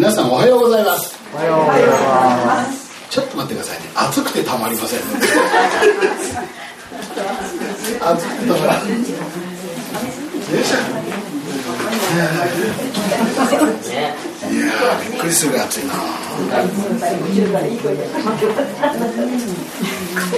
[0.00, 1.14] 皆さんおはようございます。
[1.34, 2.88] おはようございます。
[3.10, 3.90] ちょっと待ってくださいね。
[3.94, 5.00] 暑くてたまりません。
[5.00, 5.04] ね
[8.00, 8.88] 暑くてたまらん。
[8.88, 10.80] よいしょ？
[14.56, 15.92] いやーびっくりする暑いな。
[15.92, 16.00] よ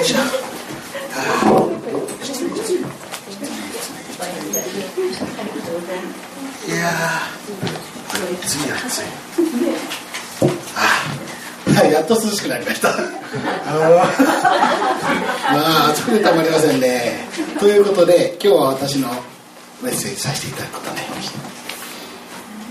[0.03, 0.19] いしょ
[6.67, 9.03] いやー暑い暑い
[11.75, 12.89] はいやっと涼しくなりました。
[12.93, 13.07] ま
[15.87, 17.29] あ暑くてたまりませんね。
[17.59, 19.09] ということで今日は私の
[19.81, 21.35] メッセージさせていただくことになりました。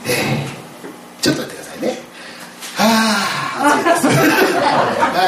[0.07, 0.51] えー
[1.21, 1.99] ちょっと待ってくださいね。
[2.75, 2.83] は
[3.59, 4.19] あ暑いです。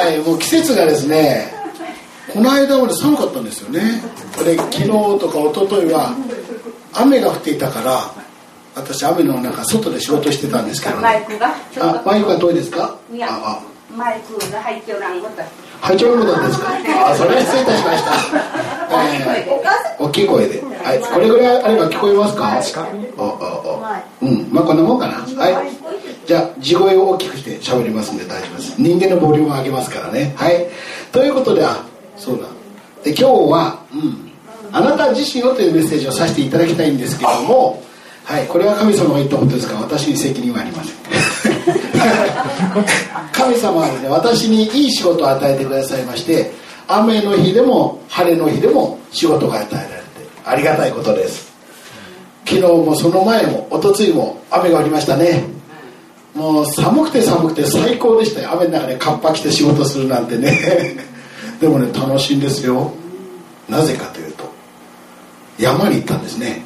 [0.06, 1.54] はいもう季節がですね
[2.34, 4.02] この間まで寒かったんですよね。
[4.44, 6.16] で昨日とか一昨日は
[6.94, 8.23] 雨が降っていたから
[8.76, 11.56] 私雨の中外で仕事してたんですけど、ね、マイクが？
[11.72, 12.98] ちょっとあマイクはどうですか？
[13.12, 13.62] いやあ
[13.96, 15.42] マイクが入っておらんこと。
[15.42, 15.46] あ
[15.82, 16.70] 拝聴のことですか？
[17.12, 18.12] あそれは失礼いたしました、
[19.36, 22.36] えー大きい声で、はい、これぐらいあれば聞こえます
[22.74, 22.88] か？
[23.18, 23.84] おおお
[24.22, 24.48] うん。
[24.52, 25.14] まあこんなもんかな。
[25.42, 25.56] はい。
[26.26, 28.76] じゃあ地声を大きくして喋りますんで大丈夫です。
[28.78, 30.34] 人間のボリューム上げますからね。
[30.38, 30.68] はい。
[31.12, 31.78] ということであ
[32.18, 32.46] そうだ。
[33.04, 34.32] で今日は、うん、
[34.72, 37.84] あなた自身をというメッセージをさせていただきたいんですけども
[38.26, 40.94] はいこれは神様が言ったことですから私に責任はありません。
[43.32, 46.52] 神様はね私にいい仕事を与えてくださいまして
[46.88, 49.94] 雨の日でも晴れの日でも仕事が与えられて
[50.46, 51.52] ありがたいことです。
[52.46, 55.44] 昨日もその前も一昨日も雨が降りましたね。
[56.36, 58.52] もう寒くて寒くて最高でしたよ。
[58.54, 60.98] 雨の中でカッパ着て仕事するなんてね。
[61.60, 62.92] でもね楽しいんですよ。
[63.70, 64.44] なぜかというと
[65.58, 66.62] 山に行ったんですね。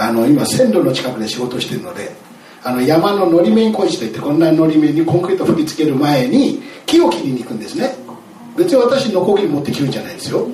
[0.00, 2.10] あの今線路の近くで仕事してるので
[2.64, 7.94] あの山ののり面工事といってこんなのり面にコンクリート吹きつける前に木を切りに行くんですね。
[8.56, 10.46] 別に私ノコギリ持って切るんじゃないですよ。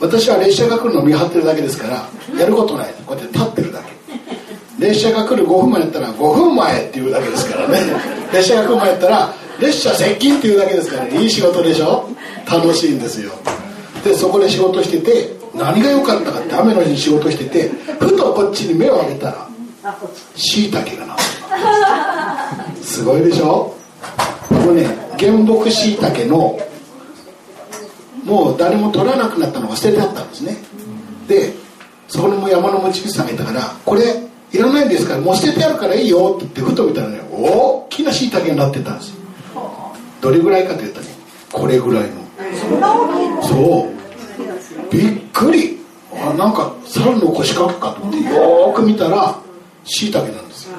[0.00, 2.94] 私は列車が来るのを見張ってるだけですからやることない。
[3.06, 3.92] こうやって立ってるだけ。
[4.78, 7.78] 列車が来る5分前やったら5分前っていうだけですからね。
[8.32, 12.08] 列車が来る前やったら列車接近っていうだけですから、ね、いい仕事でしょ？
[12.50, 13.32] 楽しいんですよ。
[14.02, 19.48] でそこで仕事してて何が良かったかって雨の日に仕事しててふとこっちに目を上げたら
[20.34, 21.16] しいたけがな
[22.82, 23.04] す。
[23.04, 23.74] ごいでしょ？
[24.48, 24.88] これね
[25.18, 26.58] 原木しいたけの
[28.24, 30.56] もう誰も取らなくなったのが捨ててあったんですね。
[31.28, 31.52] で
[32.08, 34.02] そこにも山の持ち主さんがいたからこれ
[34.52, 39.16] いらないんですからもう捨ててあるからいいよって言ってふと見たらね大きなしいたけになってたんですよ。
[40.20, 41.06] どれぐらいかというとね
[41.52, 42.24] これぐらいの？
[43.42, 43.93] そう
[44.90, 45.74] びっくり。
[46.16, 49.36] あなんか猿の腰掛けかと思ってよーく見たら
[49.84, 50.76] しいたけなんですよ。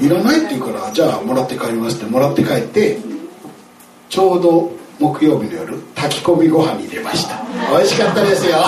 [0.00, 2.98] いらないって言うからじゃあもらって帰りますってもらって帰って
[4.08, 7.42] ちょうど木曜日の夜炊き込みご飯に入れました。
[7.70, 8.58] 美味しかったですよ。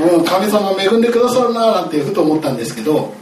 [0.00, 3.12] も う神様恵んでくださるななんてふと思ったんですけど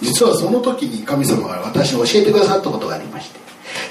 [0.00, 3.40] 実はその時に神様が私に教えてくださったことがありまして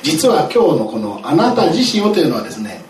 [0.03, 2.80] 実は今日のこの「あなた自身を」というのはですね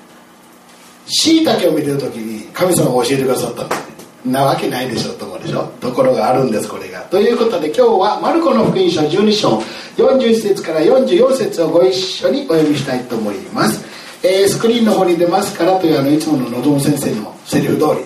[1.12, 3.80] しいたけを見てる時に神様が教えてくださったんです。
[3.80, 3.92] ね
[4.24, 5.66] なわけないでしょと思うでしょ。
[5.82, 7.02] ところがあるんですこれが。
[7.02, 9.58] ということで今日はマルコの福音書12章
[9.98, 13.84] 41節から44節をご一緒にお読みしたいと思います、
[14.24, 18.06] えースクリーンの方に出ますからというあのいつもののぞむ先生のセリフ通り。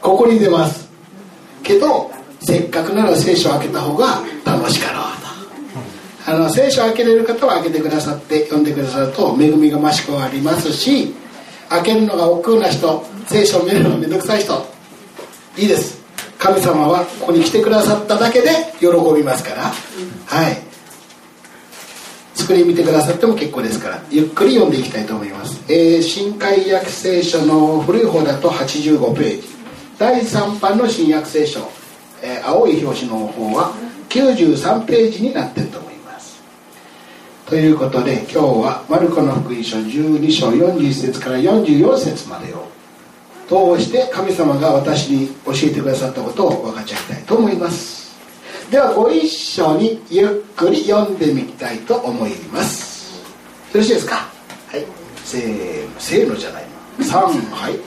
[0.00, 0.88] ここに出ます。
[1.62, 2.10] けど
[2.40, 5.02] せっかくなら聖書を開けた方が楽しかろう
[6.24, 6.32] と。
[6.32, 11.14] あの聖書を開けれる方は開けてくださって読んでくださると恵みが増し加わりますし
[11.72, 14.66] 開けるのが億劫な人聖書を見るのめんどくさい人
[15.56, 16.00] いいです。
[16.38, 18.48] 神様はここに来てくださっただけで
[18.80, 19.62] 喜びますから。
[20.26, 20.58] はい。
[22.34, 24.02] スクリーン見てくださっても結構ですから。
[24.10, 29.48] ゆっくり読んでいきたいと思います、えー新海訳聖書の古い方だと85ページ。
[29.98, 31.60] 第3版の新約聖書、
[32.22, 33.72] えー青い表紙の方は
[34.08, 35.91] 93ページになってると思います。
[37.52, 42.66] ということで今日はマルコの福音書12章41節から44節までを
[43.76, 48.18] 通して神様が私に教えてくださったことを分かち合いたいと思います。
[48.70, 53.20] ではご一緒にゆっくり読んでみたいと思います。
[53.74, 54.14] よろしいですか？
[54.68, 54.86] はい。
[55.22, 56.64] せーのせーのじゃない
[56.98, 57.04] の。
[57.04, 57.78] 3はい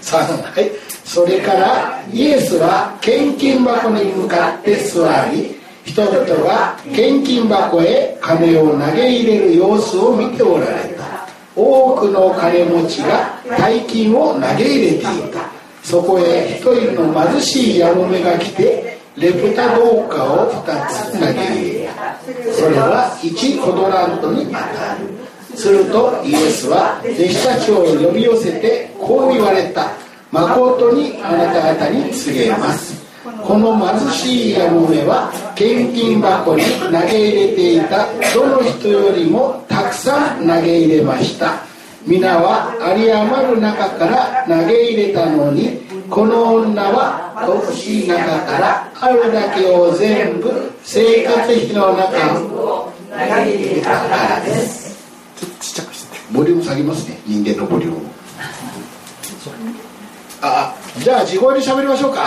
[0.00, 0.70] 3はい
[1.04, 11.02] それからイエスは献金箱に向かって座り人々が献金箱へ金を投げ入れる様子を見ておられた。
[11.54, 15.00] 多くの金持ちが大金を投げ入れてい
[15.32, 15.50] た。
[15.82, 22.16] そこへ一人の貧しいヤモメが来てレプタ銅貨を2つ投げ入れた。
[22.52, 24.58] それは1コドラントに当た
[24.94, 25.56] る。
[25.56, 29.90] するとイエスは弟子たちを呼び寄せてこう言われた。
[30.30, 32.91] 誠にあなた方に告げます。
[33.46, 41.62] この貧しいやもめは献金箱に投げ入れていたどの人よりもたくさん投げ入れました。
[42.06, 45.80] 皆は有り余る中から投げ入れたのに
[46.10, 54.98] この女は乏しい中からあるだけを全部生活費の中を投げ入れたからです。
[55.40, 57.20] ちっちゃくしてボリューム下げますね。
[57.26, 57.98] 人間のボリューム。
[60.44, 62.26] あじゃあ地声で喋りましょうか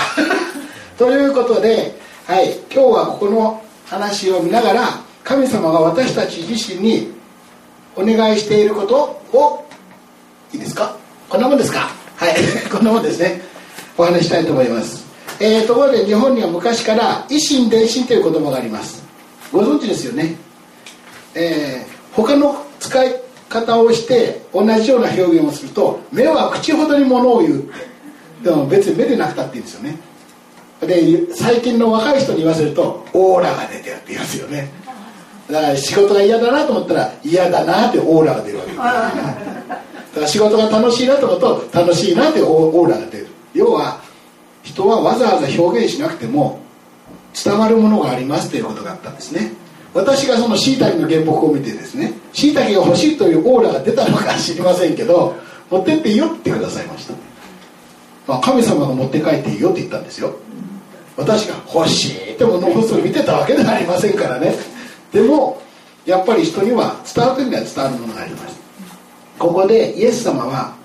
[0.97, 1.93] ということで、
[2.25, 4.89] はい、今日はここの話を見ながら
[5.23, 7.11] 神様が私たち自身に
[7.95, 9.65] お願いしていることを
[10.53, 10.95] いいですか？
[11.29, 11.89] こんなもんですか？
[12.15, 12.35] はい
[12.71, 13.41] こんなもんですね。
[13.97, 15.03] お話したいと思います。
[15.39, 19.03] えー、ところで日本には昔から維新伝心という言葉があります。
[19.51, 20.35] ご存知ですよね？
[21.33, 23.15] えー、他の使い
[23.49, 27.63] 方をして同じような表現をすると目は口ほどにものを言う。
[28.43, 29.97] でも別に目でなくたっていいんですよね。
[30.81, 34.69] で最近の若い人に言わせるとオーラが出てるって言いますよね。
[35.49, 41.39] だから仕事が嫌だなと思ったら嫌だなってオーラが出るわけです、ね、だから仕事が楽しいなと思う
[41.69, 43.27] と楽しいなってオーラが出る。
[43.53, 44.01] 要は
[44.63, 46.59] 人はわざわざ表現しなくても
[47.33, 49.53] 伝わるものがありますということがあったんですね。
[49.95, 55.35] 私がそのしいたけの原木を見てですねしいたけが欲しいというオーラが出たのか知りませんけど
[55.71, 57.13] 持ってっていいよってくださいました、
[58.27, 60.35] まあ、神様が持って帰っていいよって言ったんですよ
[61.17, 64.53] 私が欲しいってものを見てたわけではありませんからね。
[65.11, 65.61] でも
[66.05, 68.59] やっぱり人には伝わる時には伝わるものがあります。
[69.39, 70.75] ここでイエス様は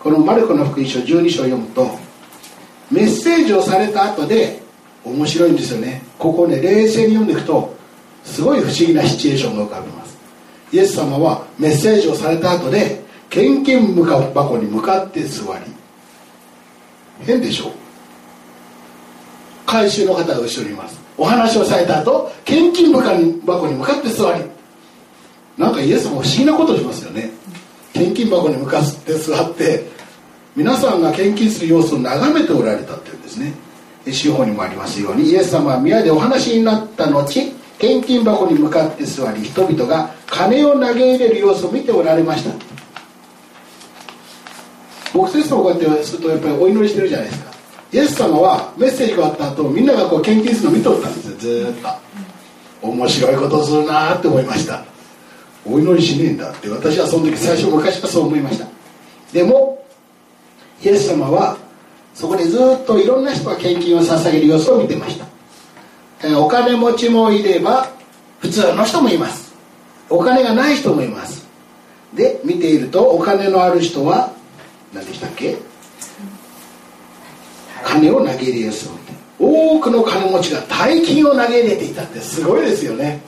[0.00, 1.98] このマルコの福音書12章を読むと
[2.90, 4.62] メッセージをされた後で
[5.04, 6.02] 面白いんですよね。
[6.18, 7.74] ここね冷静に読んでいくと
[8.24, 10.16] すごい不思議なシチュエーションが浮かびます。
[10.72, 15.64] イエス様はメッセージをされた後で献金箱に向かって座り。
[17.24, 17.68] 変でしょ？
[17.68, 17.70] う
[19.66, 20.98] 回収の方が後ろにいます。
[21.18, 24.44] お話をされた後献金箱に向かって座り。
[25.58, 27.30] なんかイエスも不思議なことをしますよね。
[27.92, 29.88] 献金箱に向かって座って
[30.54, 33.52] 皆さんが献金する様子を眺めておられたっていうんですね。
[34.12, 37.24] 司法にもありますようにイエス様は宮でお話になった後
[37.78, 42.50] 献金箱に向かって座り人々が金を投げ入れる様子を見ておられました。
[45.18, 47.55] 牧師もこうやってするとやっぱりお祈りしてるじゃないですか。
[47.96, 51.36] イエス様はメッセージがあった後みんながこう献金するの見とったんですよ。
[51.38, 51.88] ずっと。
[52.86, 54.84] 面白いことするなって思いました。
[55.64, 58.66] お祈りしねえんだって私はその時最初昔はそう思いました。
[59.32, 59.82] でも
[60.84, 61.56] イエス様は
[62.12, 65.18] そこでずっといろんな人が献金を捧げる様子を見てまし
[66.20, 66.38] た。
[66.38, 67.88] お金持ちもいれば
[68.40, 69.54] 普通の人もいます。
[70.10, 71.48] お金がない人もいます。
[72.14, 74.34] で見ているとお金のある人は
[74.92, 75.56] 何でしたっけ？
[77.84, 78.88] 金を投げ入れやすい
[79.38, 83.20] 多くの金持ちが大金を投げ入れていたってすごいですよね。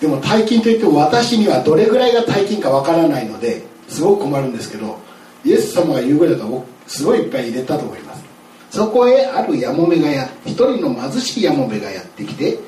[0.00, 4.98] でも大金といっても私にはどれぐらいが大金かわからないのですごく困るんですけど
[5.44, 8.24] イエス様が言うぐらいだとすごいいっぱい入れたと思います。
[8.70, 12.58] そこへあるやもめがや一人の貧しいやもめがやってきて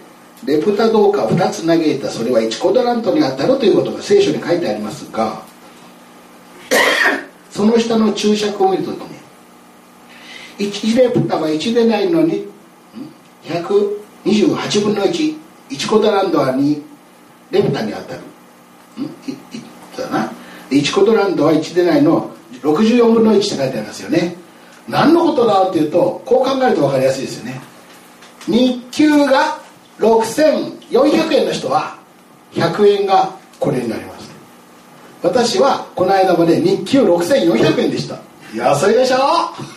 [0.44, 5.42] レプタ銅貨を2つ投げたそれは1コドラントに当たるということが聖書に書いてありますが
[7.50, 9.17] その下の注釈を見るとね
[10.58, 12.46] 1レプタは1でないのに
[13.44, 16.82] 128分の11コドランドは2
[17.50, 18.20] レプタに当たる。
[19.96, 20.32] だな。
[20.70, 22.30] 1コドランドは1でないの
[22.62, 24.36] 64分の1って書いてありますよね。
[24.88, 27.60] 何のことだっていうとこう考えると分かりやすいですよね。
[28.46, 29.58] 日給が
[29.98, 31.98] 6400円の人は
[32.52, 34.30] 100円がこれになります。
[35.22, 38.27] 私はこの間まで日給6400円でした。
[38.54, 39.18] 安いでしょ？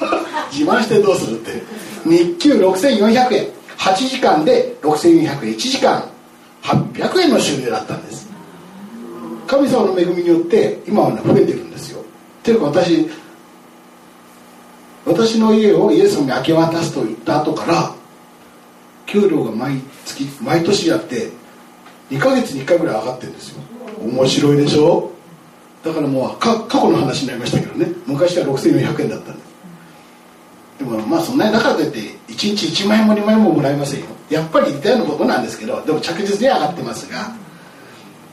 [0.51, 1.61] 自慢してどうするって。
[2.05, 3.47] 日給6400円。
[3.77, 6.03] 8時間で6400円1時間。
[6.63, 8.27] 800円の収入だったんです。
[9.47, 11.99] 神様の恵みによって今はね増えてるんですよ。
[11.99, 12.03] っ
[12.43, 13.09] ていうか私
[15.05, 17.91] 私の家をイエス様に明け渡すと言った後から
[19.07, 21.31] 給料が毎月毎年やって
[22.11, 23.55] 2ヶ月に1回ぐらい上がってるんですよ。
[24.05, 25.11] 面白いでしょ？
[25.83, 27.87] だからもう過去の話になりましたけどね。
[28.05, 29.41] 昔は6400円だったんで
[30.79, 34.05] でもまあそんなにだからといって1日1万円も2万円ももらえませんよ。
[34.29, 37.35] やっぱり似たようなことなんですけどでも着実に上がってますが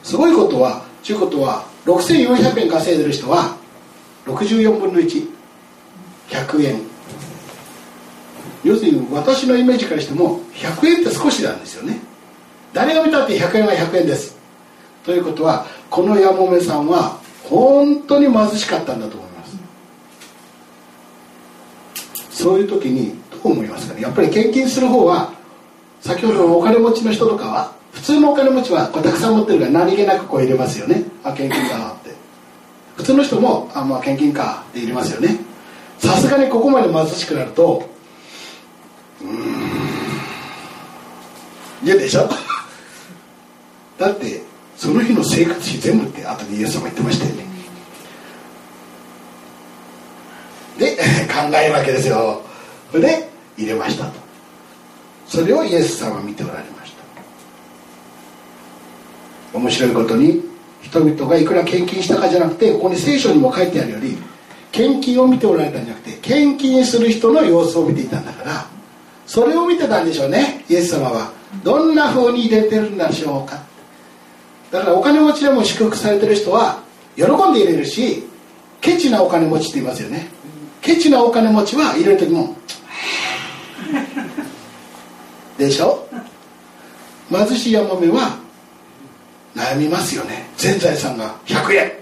[0.02, 3.56] すごいことはということは6400円稼いでる人は
[4.26, 6.80] 64分の1100円。
[8.64, 12.00] 要するに私のイメージからしても100円って少しなんですよね。
[12.72, 14.36] 誰が見たって100円は100円です。
[15.04, 17.17] ということはこのやもめさんは
[17.48, 19.56] 本当に貧しかったんだと思います。
[22.30, 24.02] そういう時にどう思いますかね？
[24.02, 25.32] やっぱり献金する方は
[26.00, 31.02] 先ほどのお金持ちの人とかは普通のお金持ちはこうたくさん持ってるから何気なくこう入れますよね。
[31.24, 32.10] あ献金かって。
[32.96, 35.38] 普通の人もあまあ献金かって入れますよね。
[35.98, 37.88] さすがにここまで貧しくなると
[39.20, 39.28] うん
[41.82, 42.28] 嫌でしょ？
[43.98, 44.42] だって
[44.88, 47.44] その日の生活費全部って後でイエス様言ってましたよね。
[50.78, 52.40] で考えるわけですよ。
[52.90, 53.28] それで
[53.58, 54.12] 入れましたと。
[55.26, 56.94] それをイエス様は見ておられまし
[59.52, 59.58] た。
[59.58, 60.42] 面白いことに
[60.80, 64.16] 人々がいくら献金したかじゃなくてここに聖書にも書いてあるより
[64.72, 68.66] 献金を見ておられたんじゃなくて献金する人の様子を見ていたんだから
[69.26, 71.30] それを見てたんでしょうねイエス様は。
[71.62, 73.67] どんな風に入れてるんでしょうか。
[74.70, 76.82] だからお金持ちでも祝福されてる人は
[77.16, 78.24] 喜んで入れるし
[78.80, 80.28] ケチなお金持ちって言いますよね。
[80.80, 82.54] ケチなお金持ちは入れる時も
[85.58, 86.06] でしょ？
[87.30, 88.38] 貧しいヤモメは
[89.56, 90.48] 悩みますよね。
[90.56, 91.92] 全財産が100円。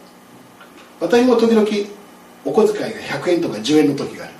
[1.01, 1.67] 私も時々
[2.45, 4.35] お小遣いが100円とか10円の時がある。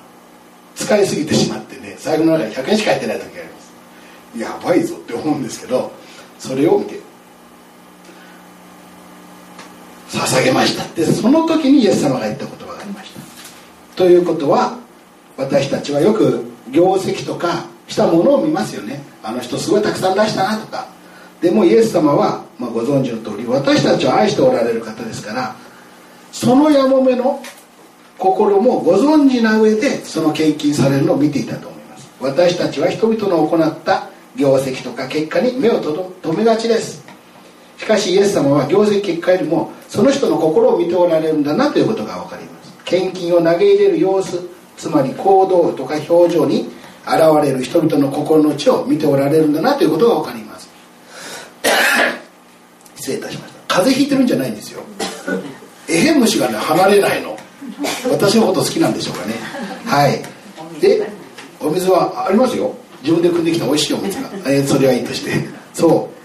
[0.75, 4.39] 使いすぎてしまってね財布の中に100円しか入ってない時があります。
[4.39, 5.91] やばいぞって思うんですけど
[6.39, 7.01] それを見て
[10.09, 10.85] 捧げました。
[10.85, 13.21] ってその時にイエス様が言った言葉がありました。
[13.97, 14.79] ということは
[15.37, 19.03] 私たちはよく業績とかしたものを見ますよね。
[19.23, 20.97] あの人すごいたくさん出したなとか。
[21.41, 25.55] でもイエス様は、まあ、ご存知の通り私たちを愛しておられる方ですから
[26.33, 27.43] そのやもめの
[28.19, 32.09] 心もご存知な上でその献金されるのを見ていたと思います。
[32.21, 37.06] 私たちは人々の行った業績とか結果に目を留めがちです。
[37.79, 42.73] しかしイエス様は業績結果よりもその人の心を見ておられるんだなということが分かります。
[42.85, 44.41] 献金を投げ入れる様子
[44.77, 46.69] つまり行動とか表情に
[47.07, 50.69] 現れる人々の心の内を見ておられるんだなということが分かります。
[52.97, 53.75] 失礼いたしました。
[53.75, 54.83] 風邪ひいてるんじゃないんですよ。
[55.89, 57.37] エヘン虫がね離れないの。
[58.11, 59.35] 私のこと好きなんでしょうかね。
[59.85, 60.23] はい。
[60.81, 61.07] で
[61.61, 62.75] お水はありますよ。
[63.03, 65.31] 自分で汲んできた美味しいお水が、えー、それはいいとして。
[65.73, 66.16] そう。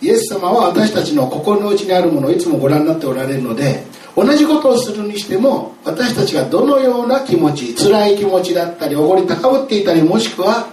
[0.00, 3.84] イエス様は私たちの心の内にあるものをいつもご覧になっておられるので
[4.14, 10.68] 同じことをするにしても私たちがどのような気持ち辛い気持ちだったりおごり高ぶっていたりもしくは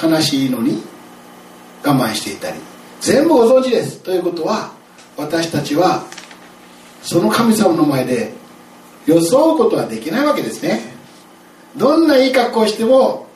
[0.00, 0.82] 悲しいのに
[1.84, 2.58] 我慢していたり。
[3.00, 4.00] 全部ご存知です。
[4.00, 4.72] ということは
[5.16, 6.04] 私たちは
[7.02, 8.32] その神様の前で
[9.06, 10.80] 装うことはできないわけですね。
[11.76, 13.26] どんないい格好をしても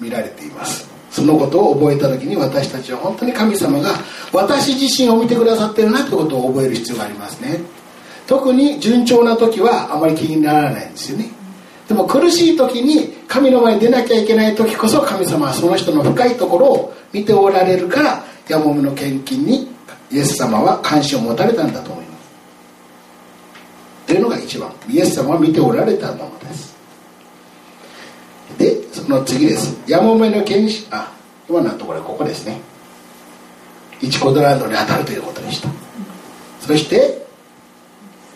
[0.00, 0.95] 見られています。
[1.16, 3.94] そのことを覚えた時に私たちは本当に神様が
[4.34, 7.58] 私自身を見てくださってるなってことを覚える必要がありますね。
[8.26, 11.30] 特に順調な時はあまり気にならないんですよね。
[11.88, 19.70] でも苦しい時に神の前に出なきゃいけない時こそ神様はその人の深いところを見ておられるからヤモメの献金に
[20.10, 22.28] イエス様は関心を持たれたんだと思います。
[24.08, 24.70] というのが一番。
[24.90, 26.75] イエス様は見ておられたものです。
[28.58, 29.76] でその次です。
[29.86, 31.12] ヤモメの献身あ
[31.48, 32.60] 今のところここですね。
[34.00, 35.68] 1コドランドに当たるということでした。
[36.60, 37.26] そして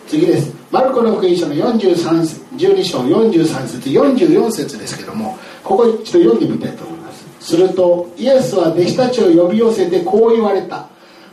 [0.07, 0.53] 次です。
[0.71, 7.25] マルコの福音書の43 12章43節44節ですけどもここ一度読んでみたいと思います。
[7.39, 10.87] するとイエスは弟子たちを呼び寄せてこう言われた。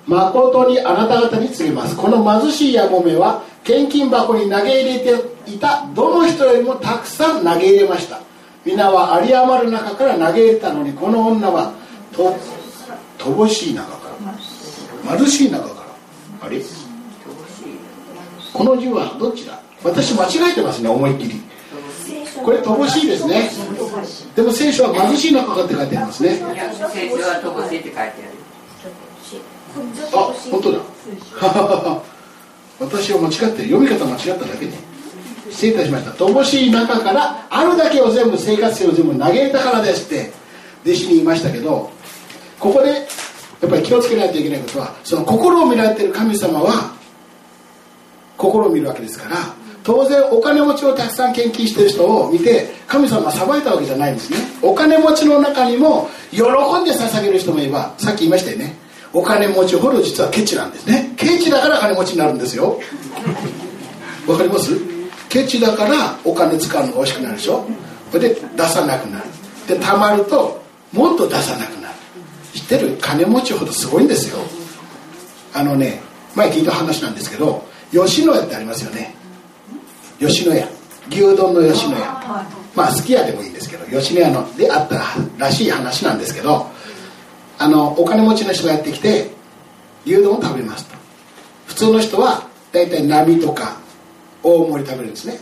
[0.07, 1.95] 誠にあなた方に告げます。
[1.97, 8.21] この貧しいやもめは献金箱に投げ入れていたどの人よりもたくさん投げ入れました。
[8.65, 11.73] 皆は有り余る中から投げ入れたのにこの女は
[12.13, 12.37] と
[13.19, 14.09] 乏しい中か
[15.07, 16.61] ら貧しい中からあれ？
[18.53, 19.61] この字はどっちだ？
[19.83, 21.41] 私間違えてますね思いっきり。
[22.43, 23.51] これ乏しいですね。
[24.37, 26.31] でも聖書は貧しい中かって書いてありますね。
[26.31, 26.53] 聖書は
[27.43, 28.15] 乏しいって書いてある。
[30.13, 30.81] あ本当だ。
[32.81, 34.73] 私は間違って読み方間違っただけね
[35.51, 36.11] 失礼いたしました。
[36.13, 40.33] 乏しい中からあるだけを全部生活費を全部投げれたからですって
[40.85, 41.91] 弟子に言いましたけど
[42.61, 42.97] ここでや
[43.67, 46.93] っぱり気をつけないといけないことはその心を見られてる神様は
[48.37, 49.37] 心を見るわけですから
[49.83, 54.39] 当然お金持ちをたくさん献金してる人を見て神様は裁いたわけじゃないんですね。
[54.63, 56.43] お金持ちの中にも喜ん
[56.85, 58.77] で捧げる人もいればさっき言いましたよね。
[59.15, 61.15] お金持ちほど実はケチなんですね。
[61.17, 62.79] ケチだから金持ちになるんですよ。
[64.27, 64.98] わかります？
[65.29, 67.65] ケチだからお金使うのが欲しくなるでしょ？
[68.11, 69.25] それで出さなくなる。
[69.67, 71.95] でたまるともっと出さなくなる。
[72.55, 72.97] 知ってる？
[73.01, 74.39] 金持ちほどすごいんですよ。
[75.55, 76.01] あのね
[76.35, 79.15] 前聞いた話なんですけど吉野家ってありますよね。
[80.19, 80.67] 吉野家。
[81.11, 82.05] 牛丼の吉野家。
[82.75, 85.03] まあ好き家でもいいんですけど吉野家のであった
[85.39, 86.67] らしい話なんですけど
[87.59, 89.31] あのお金持ちの人がやってきて
[90.07, 90.97] 牛丼を食べますと。
[91.67, 93.81] 普通の人は大体並とか
[94.43, 95.39] 大盛り食べるんですね。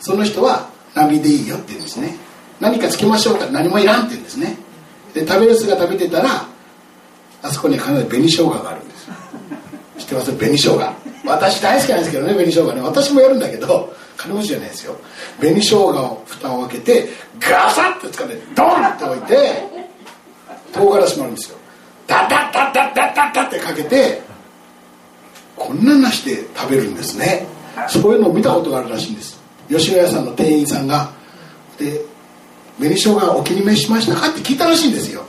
[0.00, 2.16] その人は並でいいよって言うんですね。
[2.60, 4.56] 何かつけましょうか何もいらんって言うんですね。
[5.14, 6.46] で食べる姿見てたら
[7.42, 9.08] あそこに必ず紅生姜があるんです。
[9.98, 10.32] 知ってます？
[10.32, 10.94] 紅生姜。
[11.24, 12.80] 私大好きなんですけどね紅生姜ね。
[12.80, 14.96] 私もやるんだけど金持ちじゃないですよ。
[15.38, 17.08] 紅生姜を蓋を開けて
[17.40, 19.62] ガサッとつかんでドンって置いて
[20.72, 21.58] 唐辛子もあるんですよ。
[22.06, 24.22] ダダダダダダダってかけて
[25.56, 27.46] こんなんなして食べるんですね。
[27.88, 29.38] そういうのを見たことがあるらしいんです。
[29.68, 31.10] 吉野家さんの店員さんが。
[31.78, 32.00] で
[32.78, 35.24] 「紅生姜お気に召しましたか?」って聞いたらしいんですよ。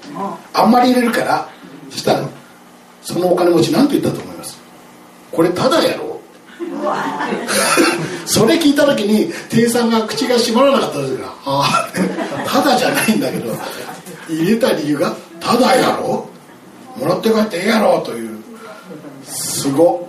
[0.54, 0.66] あ。
[0.66, 1.48] んまり入れるから。
[1.89, 2.24] そしたら
[3.04, 4.58] そのお金持ち何て言ったと思います。
[5.32, 6.20] これただやろ？
[8.25, 11.89] それ聞いた時に店員さんが口が閉まらなかったですから「あ
[12.46, 12.50] あ。
[12.50, 13.56] ただじゃないんだけど
[14.30, 16.27] 入れた理由がただやろ？
[16.98, 18.38] もらって帰ってええやろ」という。
[19.30, 20.08] すご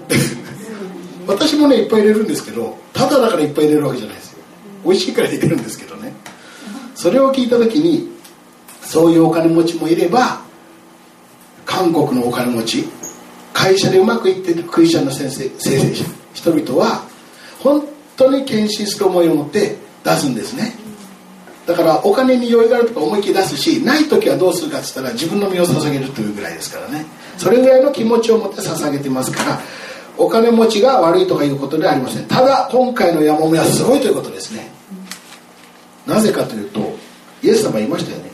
[1.28, 4.38] 私もねいっぱい入れるんですけどただだからいっぱい入れるわけじゃないですよ。
[4.84, 6.14] 美味しいから入れるんですけどね。
[6.94, 8.10] それを聞いた時に
[8.80, 10.40] そういうお金持ちもいれば
[11.66, 12.88] 韓国のお金持ち
[13.52, 17.04] 会社でうまくいってるクリスチャンの先生生成者人々は
[17.60, 17.84] 本
[18.16, 20.72] 当に献身する思いを持って出すんですね。
[21.66, 27.04] だからお金に酔いがあるとか思いっきり出すしない時はどうするかっつったら自分の身を捧げるというぐらいですからね。
[27.36, 29.60] それぐらいの気持ちを持って捧げてますから
[30.18, 32.26] お金持ちが悪いとかいうことではありません。
[32.26, 34.70] ただ今回のヤモメはすごいということですね。
[36.06, 36.80] なぜかというと
[37.42, 38.30] イエス様言いましたよね。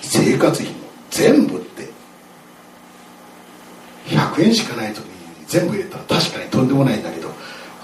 [0.00, 0.78] 生活費の
[1.10, 1.72] 全部って。
[4.06, 5.12] 100円しかない時に
[5.46, 7.28] 全部入れたら確かにとんでもないんだけど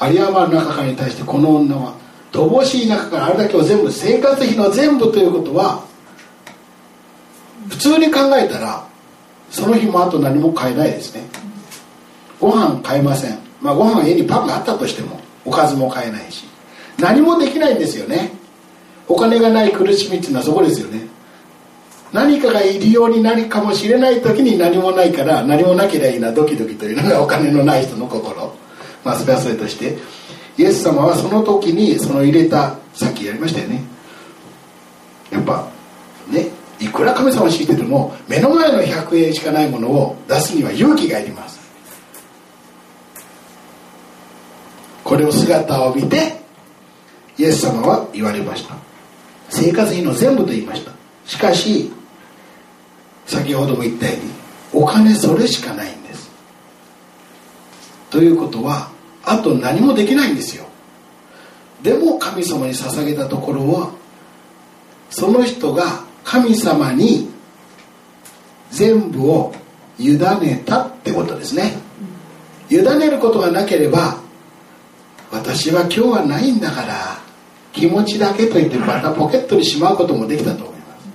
[0.02, 1.94] 有り余る中からに対してこの女は
[2.32, 5.84] 乏しい中からあれだけを全部生活費の全部ということは
[7.68, 8.86] 普通に考えたら
[9.50, 11.22] その日もあと何も買えないですね。
[12.40, 13.38] ご飯買えません。
[13.60, 16.44] まあご飯家にパンがあったとしてもおかずも買えないし。
[16.98, 18.32] 何もできないんですよね。
[19.06, 21.06] お金がない苦しみっていうのはそこですよね。
[22.12, 28.52] 何かが入りようになるかもしれない時に何もないから何もなければいいなドキドキというのが お金のない人の心。
[29.04, 29.96] まあそれはそれとして。
[30.56, 33.82] イエス様はその時にその入れたさっきやりましたよね。
[35.30, 35.68] やっぱ
[36.28, 36.48] ね
[36.80, 41.57] いくら神様を知ってても目の前の100円しかないものを出すには勇気がいります。
[45.08, 46.36] これを姿を見て
[47.38, 48.74] イエス様は言われました。
[49.48, 50.92] 生活費の全部と言いました。
[51.24, 51.90] しかし
[53.26, 56.30] 先ほども言ったようにお金それしかないんです。
[58.10, 58.90] ということは
[59.24, 60.66] あと何もできないんですよ。
[61.82, 63.92] でも神様に捧げたところは
[65.08, 67.30] その人が神様に
[68.70, 69.54] 全部を
[69.98, 71.78] 委ねたってことですね。
[72.68, 74.27] 委ねることがなければ
[75.30, 77.18] 私は今日はないんだから
[77.72, 81.08] 気持ちだけと言ってまたポケットにしまうこともできたと思います。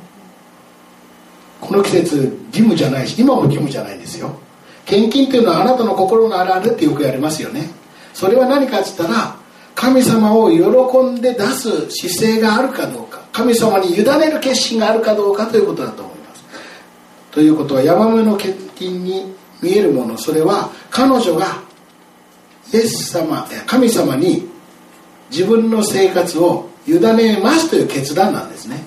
[1.62, 4.36] この季節義務じゃないし今も義務じゃないんですよ。
[4.86, 7.70] 献金というのはあなたの心のあるあるってよく言われますよね。
[8.14, 9.36] それは何かっつったら
[9.76, 16.44] 神様を喜んで出す姿勢があるかどうか神様に委ねる決心があるかどうかということだと思います。
[17.32, 21.63] ということは山目の献金に見えるものそれは彼女が
[22.72, 24.48] イエス様神様に
[25.30, 28.84] 自分の生活を委ねますという決断なんですね。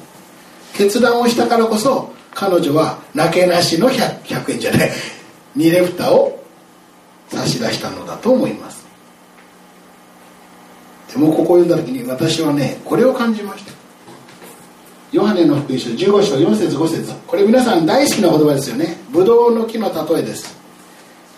[0.75, 4.91] 決断をしたからこそ彼女はなけなしの 100, 100円じゃない
[5.57, 6.45] 2レフタを
[7.29, 8.87] 差し出したのだと思います。
[11.13, 13.73] でもここを読んだ時に私はねこれを感じました。
[15.13, 17.15] ヨハネの福音書15章4節5節。
[17.27, 18.99] これ皆さん大好きな言葉ですよね。
[19.11, 20.57] ブドウの木の例えです。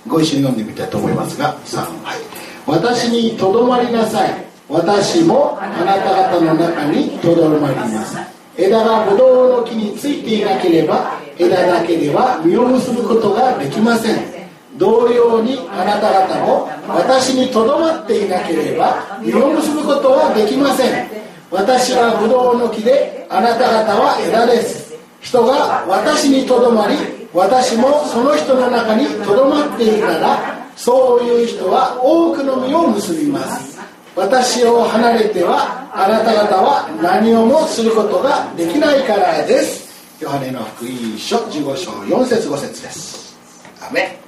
[0.09, 2.28] ご一緒に読んでみたいと思いますが3はい
[2.69, 4.45] 私にとどまりなさい。
[4.69, 8.19] 私もあなた方の中にとどまります
[8.59, 14.39] 枝がブドウの木についていなければ枝だけでは実を結ぶことができません。
[14.77, 21.09] 同様にあなた方も私にとどまっていなければ実を結ぶことはできません。
[21.51, 24.95] 私はブドウの木であなた方は枝です。
[25.23, 26.95] 人が私にとどまり
[27.33, 33.79] 私もその人の中にとどまっているならそういう人は多くの実を結びます。
[34.15, 39.89] 私を離れてはあなた方は何をもすることができないからです。
[40.23, 43.37] ヨハネの福音書15章4節5節です。
[43.83, 44.19] アメ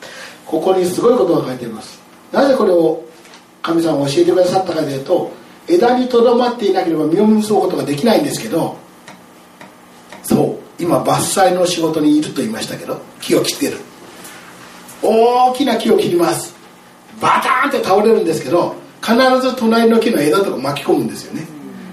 [0.45, 2.01] ここにすごいことが書いています。
[2.33, 3.05] なぜこれを
[3.63, 5.31] 神様が教えてくださったかというと
[5.69, 8.77] 枝にとどまっていなければ実を結ぶことができないんですけど
[10.25, 13.90] そう今伐採の仕事にいると言いましたけど木を切ってる。
[15.03, 16.55] 大きな木を切ります。
[17.21, 21.47] バターンって倒れるんですけど必ず隣の木の枝とか巻き込むんですよね、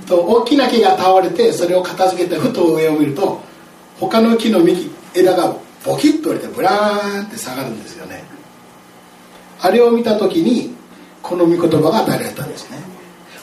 [0.08, 3.42] と大きな木が倒れてそれを片付けてふと上を見ると
[4.00, 8.24] 他の木の幹枝がボキッと折れてブラーンって下がるんですよね。
[9.60, 10.76] あれを見た時に
[11.22, 12.78] この御言葉が与えられたんですね。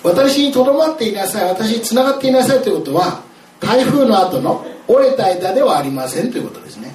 [0.02, 3.22] 私にとどまっていなさい私につながっていなさいということは
[3.58, 6.94] 台風の後の折れた枝ではありませんということですね。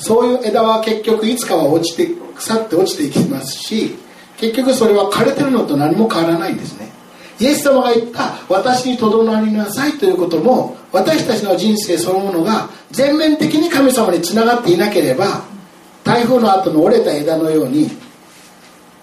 [0.00, 3.96] そういう枝は結局いつかは落ちて腐って落ちていきますし
[4.38, 6.90] 結局それは枯れてるのと何も変わらないんですね。
[7.38, 15.42] イエス様が言った私にとどまりなさいということも私たちの人生そのものが全面的に神様につながっていなければ
[16.04, 17.90] 台風の後の折れた枝のように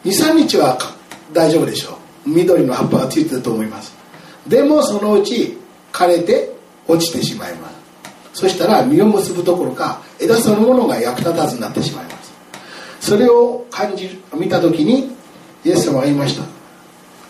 [0.05, 0.77] 23日は
[1.33, 2.29] 大丈夫でしょう。
[2.29, 3.95] 緑の葉っぱがついてると思います。
[4.47, 5.57] でもそのうち
[5.91, 6.51] 枯れて
[6.87, 7.76] 落ちてしまいます。
[8.37, 12.31] そしたら実を結ぶどころか枝そのものが役立たずになってしまいます。
[12.99, 15.09] それを感じる見た時に
[15.65, 16.43] イエス様が言いました。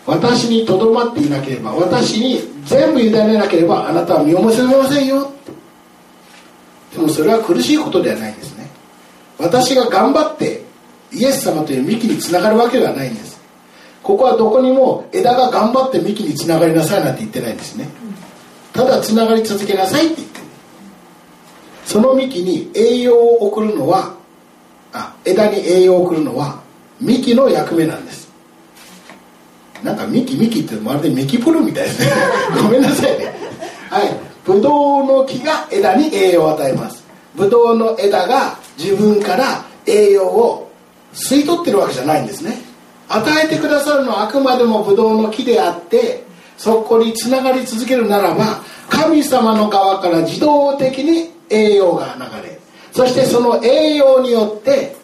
[0.04, 5.32] 私にとどまっていなければ私に全部委ねなければあなたは身を結べませんよ。
[6.92, 8.68] でもそれは苦しいことではないんですね。
[9.38, 10.62] 私が頑張って
[11.10, 13.40] イエス様という幹につながるわけではないんです。
[14.02, 17.88] ここはどこにも枝が頑張って幹につながりなさいなんて言ってないんですね。
[18.74, 20.37] ただつながり続けなさいって言って
[21.88, 24.14] その幹に栄養を送るのは
[24.92, 26.60] あ枝に栄養を送るのは
[27.00, 28.28] 幹の役目なんです。
[29.82, 32.12] なんか幹幹ってまるで幹プルみたいですね。
[32.62, 33.34] ごめんなさいね。
[33.88, 34.14] はい。
[34.44, 37.02] ブドウの木が枝に栄養を与えます。
[37.34, 40.70] ブドウの枝が自分から栄養を
[41.14, 42.60] 吸い取ってるわけじゃないんですね。
[43.08, 46.22] 与えてくださるのはあくまでもブドウの木であって
[46.58, 52.58] そこにつながり続けるならば神様の側から自動的に栄養が流れ
[52.92, 54.96] そしてその栄養によって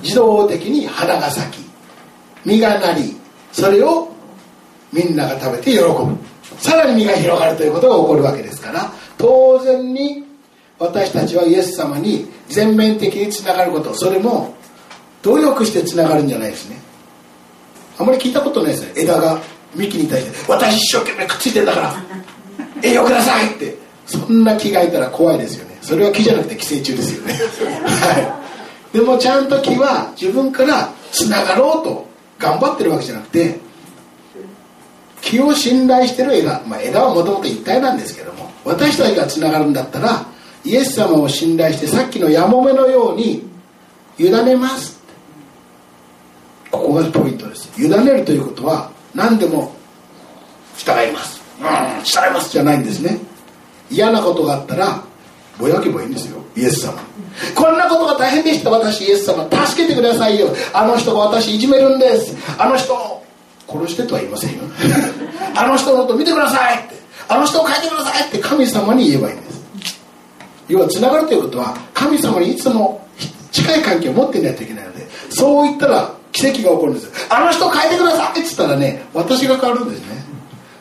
[0.00, 1.66] 自動的に花が咲き
[2.44, 3.16] 実がなり
[3.52, 4.08] それを
[4.92, 6.16] みんなが食べて喜ぶ。
[6.58, 10.24] さらに実が広がるということが起こるわけですから当然に
[10.78, 14.54] 私たちはイエス様に全面的につながることそれも
[15.22, 16.76] 努力してつながるんじゃないですね。
[17.98, 19.02] あまり聞いたことないですね。
[19.02, 19.40] 枝が
[19.74, 21.94] 幹に対して「私一生懸命くっついてんだから
[22.82, 23.86] 栄養ください!」って。
[24.06, 25.75] そんな木がいたら怖いですよね。
[25.86, 27.32] それは木じゃなくて寄生虫ですよね。
[27.86, 28.42] は
[28.92, 28.96] い。
[28.96, 32.08] でもちゃんと木は自分からつながろうと
[32.40, 33.60] 頑張ってるわけじゃなくて
[35.20, 40.26] 木を信頼してる枝、まあ、枝はもともと一体なんですけども私たちがつながるんだったら
[40.64, 43.48] イエス様を信頼してさっきのやもめのように
[44.18, 44.98] 委ねます。
[46.72, 47.70] ここがポイントです。
[47.78, 49.72] 委ねるということは何でも
[50.78, 51.40] 従います。
[51.60, 53.18] うん従いますじゃないんですね。
[53.88, 55.05] 嫌なことがあったら
[55.58, 56.94] ぼやけばいいんですよイエス様。
[57.54, 59.48] こんなことが大変でした私イエス様。
[59.66, 60.48] 助けてくださいよ。
[60.72, 62.34] あの人が私いじめるんです。
[62.58, 63.24] あの人を
[63.68, 64.64] 殺してとは言いませんよ。
[65.54, 66.96] あの人のこと見てくださいって。
[67.28, 69.60] あの人を変えてくださいって神様に言えばいいんです。
[70.68, 73.06] 要はつながるということは神様にいつも
[73.50, 77.10] 近い関係を持っていないといけないのでそう言ったら奇跡が起こるんです。
[77.30, 80.24] あの人を変えてくださいって言ったらね私が変わるんですね。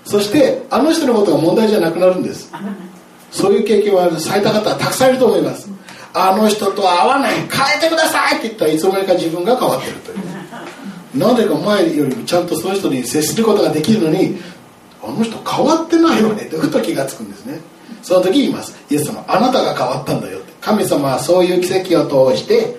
[0.06, 2.52] そしてあの人のことが問題じゃなくなるんです。
[3.36, 5.70] そういう経験はされた方はたくさんいると思います。
[6.14, 7.36] あの人とは合わない。
[7.36, 7.44] 変
[7.78, 10.18] えてくださいって言ったらいつの間にか自分が変わってるという。
[11.20, 14.38] なぜか前よりもちゃんとその人に接することができるのに
[15.04, 17.60] あの人変わってないよねってふと気が付くんですね。
[18.02, 18.74] その時言います。
[18.90, 20.54] イエス様あなたが変わったんだよって。
[20.62, 22.78] 神様はそういう奇跡を通して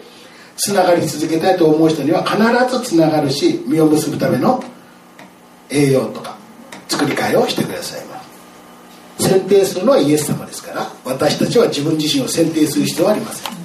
[0.57, 2.39] つながり続けたいと思う人には必
[2.79, 4.65] ずつながるし実を結ぶための
[5.69, 6.37] 栄養とか
[6.89, 8.16] 作り替えをしてくださいます。
[9.19, 13.57] 選定するのはイエス様ですから私たちは自分自身を選定する必要はありません。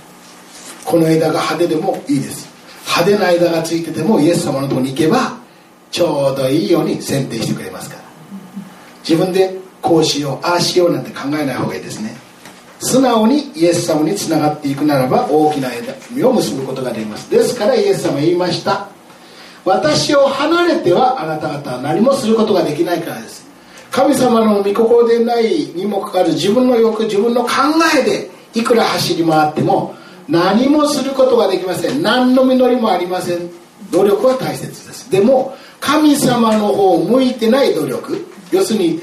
[0.86, 2.50] この枝が派手でもいいです。
[2.86, 5.38] 派手な枝がついててもイエス様のとこに行けば
[5.92, 8.02] ちょうどいいように選定してくれますから。
[9.08, 12.16] 自分でこうしようああしようなんて考えない方がいいですね。
[12.80, 17.30] 素直にイエス様につながっていくならば大きな枝実を結ぶことができます。
[17.30, 18.88] ですからイエス様言いました。
[19.64, 23.46] 私を離れてはあなた方は何もすることができないからです。
[23.92, 27.50] 神様の御心でないにもかかわらず自分の欲自分の考
[28.00, 29.94] えでいくら走り回っても
[30.30, 32.02] 何もすることができません。
[32.02, 33.50] 何の実りもありません。
[33.92, 35.12] 努力は大切です。
[35.12, 39.02] でも神様の方を向いてない努力要するに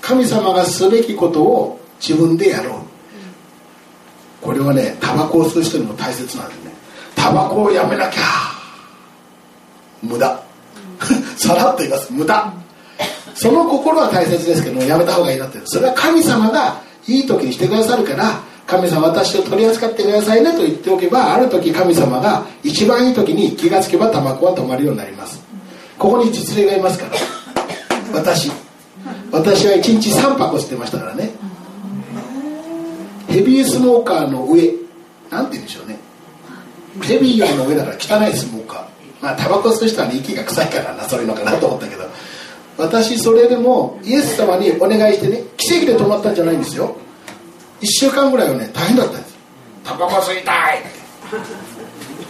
[0.00, 2.78] 神様がすべきことを自分でやろう。
[4.42, 6.72] これはねタバコを吸う人にも大切なんですね。
[7.16, 8.22] タバコをやめなきゃ。
[10.02, 10.40] 無駄。
[11.36, 12.12] さらっと言います。
[12.12, 12.52] 無駄。
[13.34, 25.42] その心は大切ですけどやめた方がいいなってそれは神様がいい時にしてくださるから神様私を取り扱ってくださいねと言っておけばある時神様が一番いい時に気がつけばタバコは止まるようになります。
[25.98, 27.12] ここに実例がいますから。
[28.14, 28.50] 私。
[29.30, 31.30] 私は1日3箱吸ってましたからね。
[33.28, 34.72] ヘビースモーカーの上。
[35.30, 35.98] なんて言うんでしょうね。
[37.02, 38.86] ヘビーよりも上だから汚いスモーカー。
[39.20, 42.02] まあタバコ吸う人は、ね、息が臭いからなそういうのかなと思ったけど。
[42.78, 46.96] 私それでもイエス様にお願いしてね奇跡で止まったんじゃないんですよ。
[47.80, 49.38] 1週間ぐらいはね大変だったんです。
[49.84, 50.82] タバコ吸いたい。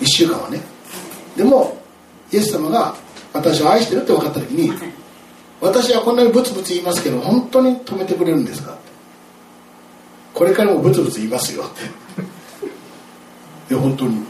[0.01, 0.61] 1週間はね。
[1.37, 1.77] でも
[2.33, 2.95] イエス様が
[3.33, 4.71] 私を愛してるって分かった時に
[5.61, 8.77] 私はこんなにブツブツ言いますけど本当に止めてくれるんですか
[10.35, 11.71] これからもブツブツ言いますよっ
[13.69, 13.75] て。
[13.75, 14.27] いや本当に。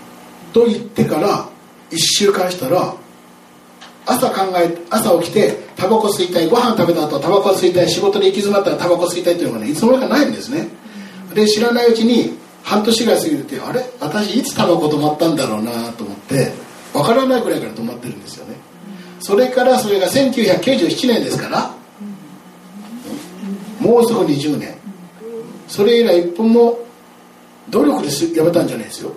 [0.52, 1.48] と言ってから
[1.90, 2.94] 1週間したら
[4.06, 10.68] 朝考え朝起きてタバコ吸いたいご飯食べた後タバコ吸いたい仕事で行き詰まったらタバコ吸いたいっていうのがねいつの間にかないんですね。
[11.34, 16.52] で知らないうちに半年ぐらい過ぎてあれ私いつタバコ止まったんだろうなと思って
[16.92, 18.56] わからないぐらいから止まってるんですよね。
[19.20, 21.74] それからそれが1997年ですから
[23.80, 24.76] もうすぐ20年
[25.68, 26.78] それ以来一本も
[27.70, 29.12] 努力でやめたんじゃないですよ。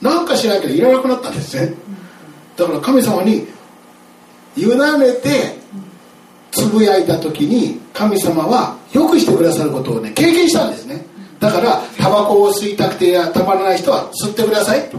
[0.00, 1.74] なんかしないけどいらなくなったんですね。
[2.56, 3.46] だから神様に
[4.56, 5.56] 委ねて
[6.50, 11.04] つぶやいた時に神様はよくしてくださることをね経験したんですね。
[11.38, 14.90] だからタバコを吸いたくてたまらない人は吸ってください。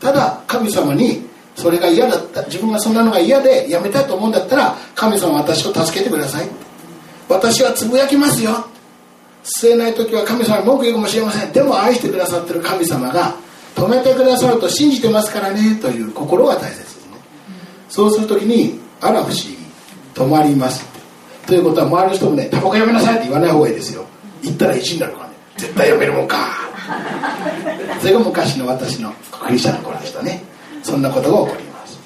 [0.00, 6.48] ただ神様にそれが嫌だった自分がそんなのが嫌でやめたいと思うんだったら神様私を助けてください。
[7.28, 8.66] 私はつぶやきますよ。
[9.44, 11.52] 吸えない時は神様に文句言うかもしれません。
[11.52, 13.34] でも愛してくださってる神様が
[13.74, 16.91] 止めてくださると信じてますからねという心が大切。
[17.92, 19.58] そうする時にあら不思議
[20.14, 20.82] 止まります。
[21.46, 24.06] ということは周りの人もねタバコやめなさいって言わない方がいいですよ。
[24.42, 25.34] 言ったら1になるからね。
[25.58, 26.38] 絶対やめるもんか。
[28.00, 30.42] それが昔の私のクリスチャンの頃でしたね。
[30.82, 32.00] そんなことが起こります。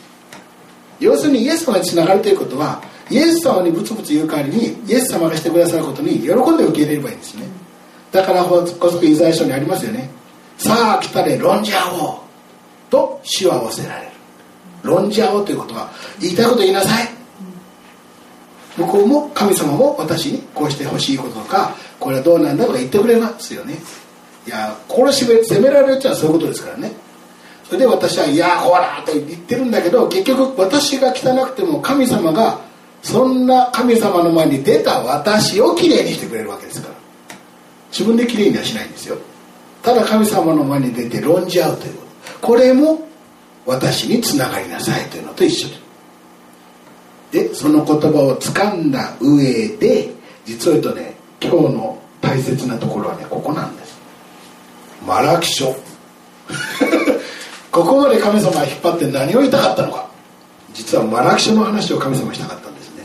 [0.98, 7.44] 要するにイエス様につながるということはイエス様にブツブツ言う代わりにイエス様がしてくださることに喜んで受け入れればいいんですね。
[8.10, 10.10] だからこそイザヤ書にありますよね。
[10.58, 12.18] さあ来たれ論じ合おう。
[12.90, 14.15] と死は仰せられる。
[14.86, 17.08] 論じ合おうということは言いたいこと言いなさい。
[18.76, 23.78] 向こうも神様も私にこうしてほしいこととかこれはどうなんだとか言ってくれますよね。
[24.46, 26.92] いや殺し責められるっていうのはそういうことですからね。
[27.64, 32.60] それで私は「いやほら」と言ってるんだけど結局私が汚くても神様が
[33.02, 36.94] そんな神様の前に出た私をきれいにしてくれるわけですから。
[37.90, 39.16] 自分できれいにはしないんですよ。
[39.82, 42.00] ただ神様の前に出て論じ合うというこ
[42.40, 42.46] と。
[42.46, 43.05] これも
[43.66, 45.68] 私につながりなさいというのと一緒
[47.32, 47.54] で。
[47.54, 50.08] その言葉を掴んだ上で
[50.44, 53.98] 実を言うとね今日の大切なところはねここなんです。
[55.04, 55.66] マラキ書
[57.72, 60.06] ここまで神様が引っ張って何を言いたかったのか。
[60.72, 63.04] 実はマラキ書の話を神様したかったんですね。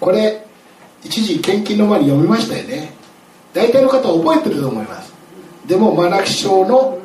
[0.00, 0.46] これ
[1.02, 2.94] 一時献金の前に読みましたよね。
[3.52, 5.12] 大体の方は覚えてると思います。
[5.66, 6.98] でもマラキ書の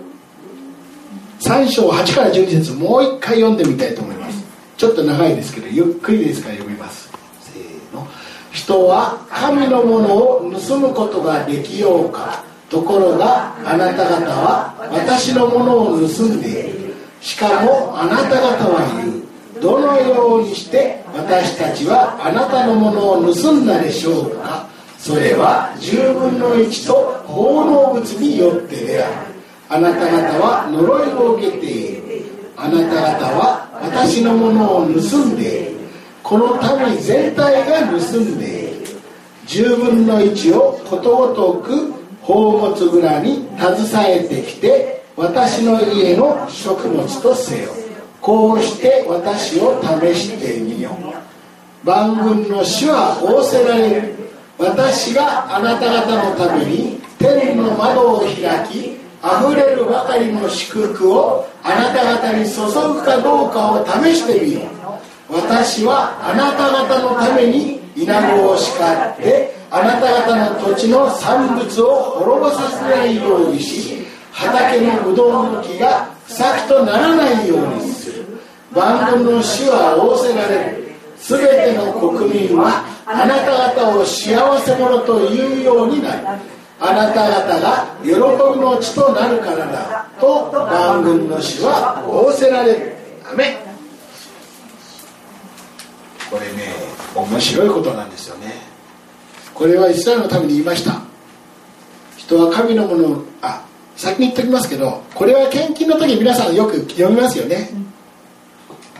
[1.42, 4.44] 3章8から12節もう一回読んでみたいと思います。
[4.78, 7.10] ちょっと長いですけどゆっくりですから読みます。
[7.42, 8.08] せーの。
[8.52, 16.94] 人は神のものを盗むことができようかところがあなた方は私のものを盗んでいる。
[17.22, 19.22] しかもあなた方は言う。
[19.60, 24.68] どのようにして私たちはあなたのものを盗んだでしょうか。
[25.00, 26.94] それは10分の1と
[27.26, 29.31] 報道物によってである。
[29.74, 32.26] あなた方は呪いを受けている
[32.58, 35.80] あなた方は私のものを盗んでいる
[36.22, 38.86] この民全体が盗んでいる
[39.48, 47.70] 10分の1をことごとく宝物蔵に携えてきて私の家の食物とせよ。
[48.20, 51.88] こうして私を試してみよう。
[51.88, 54.16] 万軍の主は仰せられる。
[54.58, 62.62] 私があなた方のために天の窓を開き溢れるばかりの祝福をあなた方に注
[62.94, 64.62] ぐかどうかを試してみよ
[65.30, 78.26] う私はあなた方のために稲子を叱ってあなた方の土地の産物を滅ぼさせないようにし畑のぶどうの木が草木とならないようにする
[78.74, 86.51] 万軍の主は仰せられる全ての国民はあなた方を幸せ者と言うようになる。
[86.84, 88.16] あなた方が喜び
[88.60, 92.96] の地となるからだと万軍の主は仰せられる。
[93.32, 93.56] アメ
[96.32, 96.74] これね
[97.16, 98.54] 面白いことなんですよね。
[99.54, 101.02] これはイスラエルのために言いました。
[102.18, 103.64] 人は神のものをあ
[103.96, 107.70] 先に言っておきますけどこれは献金の時皆さんよく読みますよね。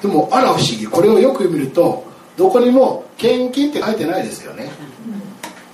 [0.04, 0.86] でもあら不思議。
[0.86, 2.06] これをよく見ると
[2.38, 4.70] どこにも献金って書いてないですよね。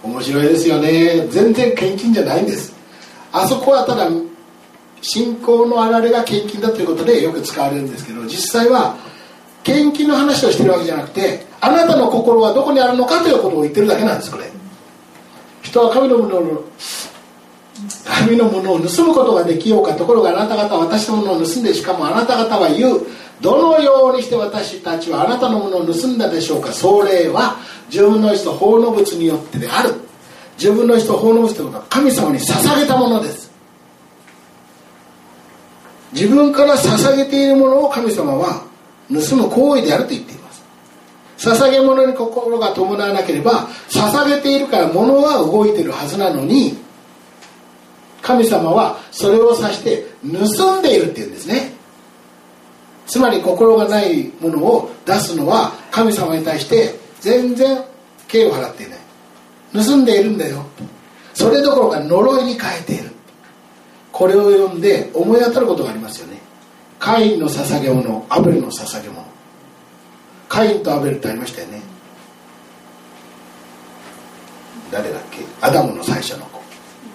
[0.08, 1.28] 面白いですよね。
[1.30, 2.74] 全然献金じゃないんです。
[3.32, 4.10] あそこはただ
[5.02, 8.96] 信仰のあられが献金だということでよく使われるんですけど実際は
[9.64, 14.46] 献金の話をしてるわけじゃなくてあなたの心はどこにあるのかということを言ってるだけなんですこれ。
[15.62, 16.64] 人は神のものを
[18.06, 23.06] 神のものを盗むことができようかところがあなた方は私のものを盗んでしかもあなた方は言う。
[23.42, 26.72] どのようにして私たちはあなたのものを盗んだでしょうか？
[26.72, 27.58] それは
[27.90, 29.94] 自分の意思と法の物によってである。
[30.58, 33.52] 自分の意と法の物ということは神様に捧げたものです。
[36.14, 38.64] 自分から捧げているものを神様は
[39.08, 40.64] 盗む行為であると言っています。
[41.38, 46.76] 捧げ物に心が伴わなければ捧げているから物は動いているはずなのに
[48.24, 51.77] 神様はそれを指して盗んでいるっていうんですね。
[53.08, 57.84] つまり心がないものを出すのは神様に対して全然
[58.28, 59.00] 敬意を払っていない。
[59.86, 60.66] 盗んでいるんだよ。
[61.34, 63.12] それどころか呪いに変えている。
[64.12, 66.38] これを読んで思い当たることがありますよね。
[67.00, 69.24] カインの捧げ物アベルの捧げ物。
[70.50, 71.82] カインとアベルってありましたよね。
[74.92, 75.40] 誰だっけ？
[75.62, 76.62] アダムの最初の子。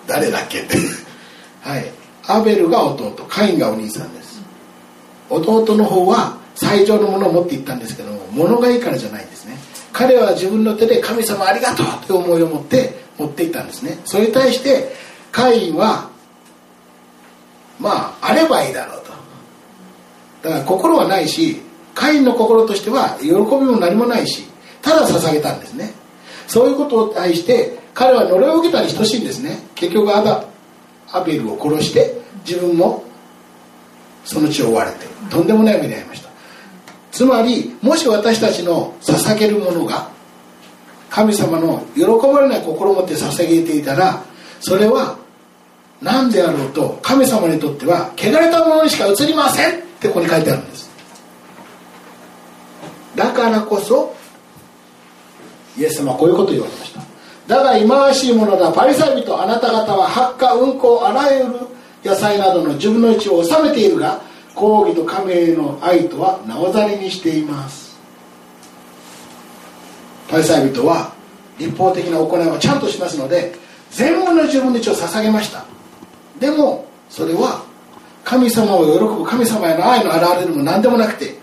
[0.07, 0.61] 誰だっけ？
[0.61, 0.77] って。
[1.63, 1.85] はい。
[2.29, 3.13] アベルが弟。
[3.29, 4.22] カインがお兄さんです。
[5.33, 9.57] 弟の方は最上のものを持っていったんですけども物がいいからじゃないんですね。
[9.93, 13.99] 彼は自分の手で神様ありがとうという思いを持って持っていったんですね。
[14.05, 14.93] それに対して
[15.31, 16.11] カインは
[17.79, 19.13] まああればいいだろうと。
[20.49, 21.61] だから心はないし
[21.95, 24.45] カインの心としては喜びも何もないし
[24.81, 25.93] ただ捧げたんですね。
[26.47, 29.59] そういうことに対して彼は呪いを受けたに等しいんですね。
[29.75, 30.45] 結局アダ
[31.13, 33.05] アベルを殺して自分も
[34.25, 36.31] その血を追われてとんでもない目に遭いました。
[37.11, 40.09] つまりもし私たちの捧げるものが
[41.11, 44.23] 神様の喜ばれない心を持って捧げていたら
[44.61, 45.19] それは
[46.01, 50.91] 何であろうと神様にとっては汚れたものにしか映りませんってここに書いてあるんです。
[53.15, 54.17] だからこそ
[55.77, 57.03] イエス様はこういうことを言われました。
[57.47, 58.73] だが忌まわしいものだ。
[58.73, 61.72] パリサイ人あなた方は発火運行あらゆる
[62.05, 64.21] 野菜などの10分の1を収めているが
[64.55, 67.99] 抗議と神への愛とはなおざりにしています。
[70.29, 71.13] パリサイ人は
[71.59, 73.55] 立法的な行いはちゃんとしますので
[73.91, 75.65] 全部の10分の1を捧げました。
[76.41, 77.63] でもそれは
[78.25, 81.37] 神様を喜ぶ神様への愛の表れでも何でもなくて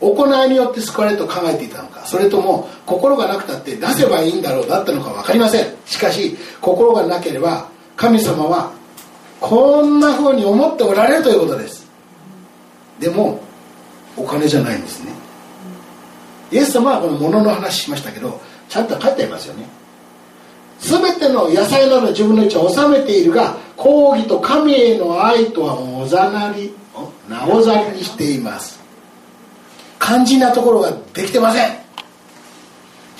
[0.00, 5.76] 行いによって救われると考えていたのかそれとも心がなくたって出せばいいんだろうだったのか分かりません。
[5.86, 8.72] しかし心がなければ神様は
[9.42, 11.86] こんな風に思っておられるということです。
[12.98, 13.42] でも
[14.16, 15.12] お金じゃないんですね。
[16.50, 19.66] イエス様はこの物の話しましたけどちゃんと書いてありますよね。
[20.78, 26.72] 全ての野菜など自分の位置を収めているが抗議と神への愛とはおざなり
[27.28, 28.80] なおざりにしています。
[30.00, 31.82] 肝心なところができてません。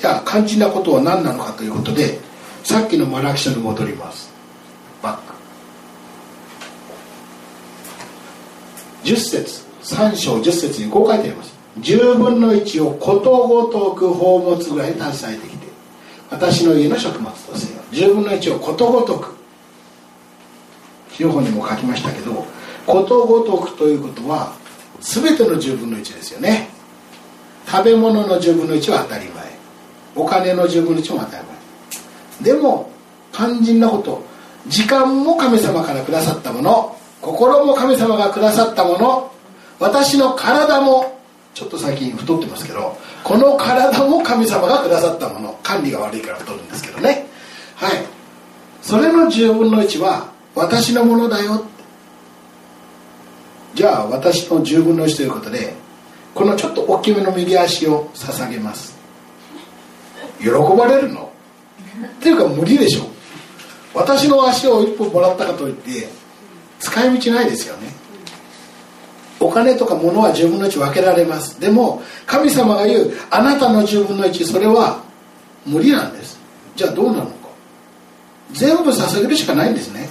[0.02, 2.18] じゃあ肝心なことは何なのかということで
[2.64, 4.32] さっきのマラキ書に戻ります
[5.00, 5.32] バック
[9.04, 11.52] 10節3章10節にこう書いてあります。
[11.80, 15.66] 10分の1をことごとく宝物ぐらいに携えてきて
[16.30, 17.80] 私の家の食物とせよ。
[17.90, 19.34] 10分の1をことごとく。
[21.12, 22.46] 資料本にも書きましたけど
[22.86, 24.54] ことごとくということは
[25.00, 26.68] 全ての10分の1ですよね。
[27.66, 29.44] 食べ物の10分の1は当たり前。
[30.14, 31.44] お金の10分の1も当たり
[32.42, 32.54] 前。
[32.54, 32.90] でも
[33.32, 34.22] 肝心なこと
[34.68, 36.96] 時間も神様からくださったもの。
[37.22, 39.32] 心も神様がくださったもの
[39.78, 41.18] 私の体も
[41.54, 47.26] ちょっと最近太ってますけどこの体も神様がくださったもの管理が悪いから太るんですけどね。
[47.76, 47.92] はい。
[48.82, 51.64] それの10分の1は私のものだよ。
[53.74, 55.74] じゃあ私の10分の1ということで
[56.34, 58.98] このちょっと大きめの右足を捧げます。
[60.40, 61.30] 喜ばれるの？
[62.04, 63.04] っていうか無理でしょ。
[63.94, 66.08] 私の足を一本もらったかといって
[66.82, 67.92] 使い道ないですよね。
[69.38, 71.60] お金とか物は10分の1分けられます。
[71.60, 75.02] でも神様が言うあなたの10分の1それは
[75.64, 76.38] 無理なんです。
[76.74, 77.32] じゃあどうなのか。
[78.52, 80.08] 全部捧げるしかないんですね。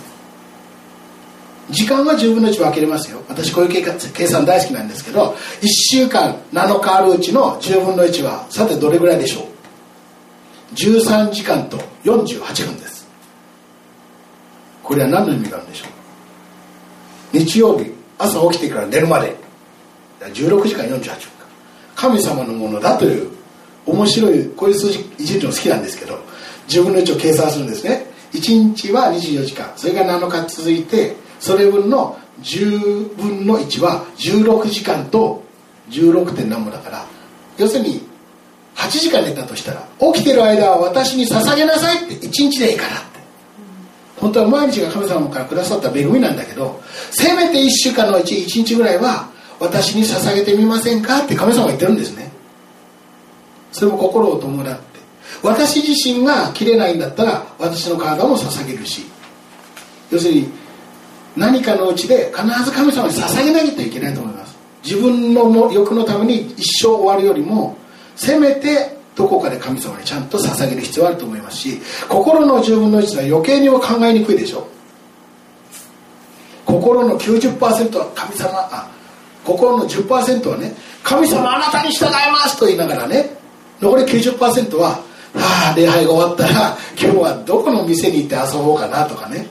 [1.69, 3.21] 時間は10分の1分けれますよ。
[3.27, 9.45] 私こういう計算大好きなんですけど1週間7日あるうちの10分の1はさてどれぐらいでしょう。
[10.75, 13.07] 13時間と48分です。
[14.83, 16.00] これは何の意味があるんでしょう
[17.33, 19.41] 日曜日朝起きてから寝るまで。
[20.29, 21.31] 16時間48分
[21.95, 23.31] 神様のものだという
[23.85, 26.19] 面白いこういう数字一日も好きなんですけど
[26.67, 28.05] 10分の1を計算するんですね。
[28.33, 29.73] 1日は24時間。
[29.75, 35.43] それが7日続いてそれ分の10分の1は16時間と
[35.89, 36.35] 16.
[36.35, 37.05] 点何もだから
[37.57, 38.01] 要するに
[38.75, 43.10] 8時間寝たとしたら起きてる間は私に捧げなさいって1日でいいから。
[44.21, 51.23] 本当は毎日が神様からくださった恵みなんだけどせめて1週間のうち1日ぐらいは私に捧げてみませんか？
[51.25, 52.31] って神様が言ってるんですね。
[53.71, 54.99] それも心を伴って。
[55.43, 59.05] 私自身が切れないんだったら私の体も捧げるし。
[60.11, 60.49] 要するに
[61.37, 64.55] 何かのうちで必ず神様に捧げないといけないと思います。
[64.83, 67.77] 自分の欲のために一生終わるよりも
[68.15, 74.67] せめてどこかで神様にちゃんと捧げる必要あると思いますし心の10分の1は余計にも考えにくいでしょ
[76.65, 78.89] 心の90%は神様あ
[79.43, 83.35] 心の10%はね神様あなたに従いますと言いながらね
[83.81, 85.03] 残り90%は
[85.35, 89.47] ああ礼拝が終わったら今日はどこの店に行って遊ぼうかなとかね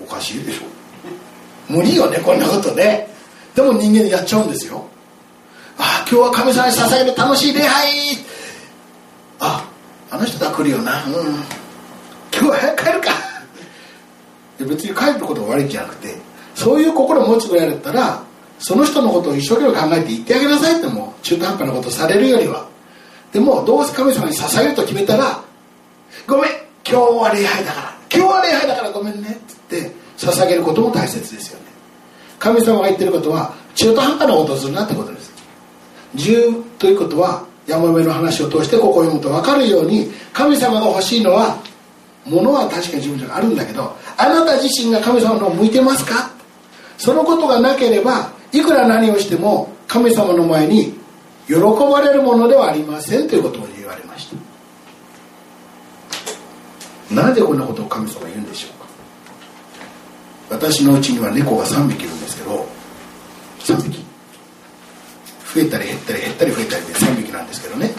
[0.00, 0.72] おかしいでしょ
[1.68, 3.08] 無理よねこんなことね。
[3.54, 4.86] でも人間やっちゃうんですよ。
[5.78, 8.31] ああ今日は神様に捧げる楽しい礼拝。
[9.42, 9.68] あ
[10.10, 11.04] あの人だ来るよな。
[11.04, 11.12] うん。
[12.32, 13.10] 今日は早く帰るか。
[14.58, 16.14] 別に帰ることが悪いんじゃなくて
[16.54, 18.22] そういう心を持つぐらいだったら
[18.60, 22.68] その人のことを一生懸命考えて言ってあげなさいっても中途半端なことされるよりは。
[23.32, 25.42] でもどうせ神様に捧げると決めたら
[26.28, 26.50] ごめん
[26.88, 27.96] 今日は礼拝だから。
[28.14, 29.34] 今日は礼拝だからごめんねっ
[29.70, 31.66] て言って捧げることも大切ですよね。
[32.38, 35.32] 神様が言ってることは中途半端なことをするなってことです。
[36.14, 41.62] 10ということは山上の話を通してここを読むと分かるように神様が欲しいのは
[42.24, 46.30] 物は確かに自分じゃあるんだけどあなた自身が神様の向いてますか？
[46.98, 50.94] そのことがなければいくら何をしても神様の前に
[51.46, 54.30] 喜ばれるものではありませんということを言われまし
[57.10, 57.14] た。
[57.14, 58.86] なぜこんなことを神様は言うんでしょうか？
[60.50, 62.66] 私のうちには猫が3匹いるんですけど
[63.60, 64.01] 3匹。
[65.54, 67.90] 増えたり減ったり減ったり増えたりで3匹なんですけどね。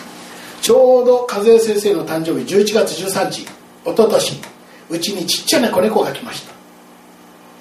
[0.61, 3.49] ちょうど和江先生の誕生日11月13日一
[3.85, 4.41] 昨年
[4.89, 6.53] うちにちっちゃな子猫が来ました。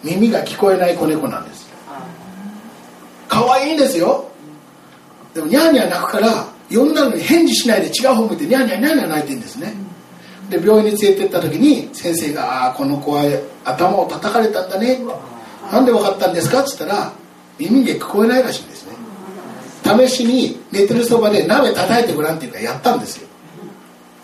[0.05, 1.69] 耳が聞こえない子猫なんです。
[3.29, 4.29] 可愛いんですよ。
[5.35, 9.75] でもニャーニャー泣くから呼んだのに返事しないで違う方向いてニャーニャーニャーニャー泣いてんですね。
[10.51, 13.25] で病院に連れてった時に先生が「ああこの子は
[13.65, 15.01] 頭を叩かれたんだね」
[15.73, 17.13] なんで分かったんですか?」っつったら
[17.59, 18.92] 耳が聞こえないらしいんですね。
[19.85, 23.29] 試しに寝てるそばで鍋叩いてごらんっていうかやったんですよ。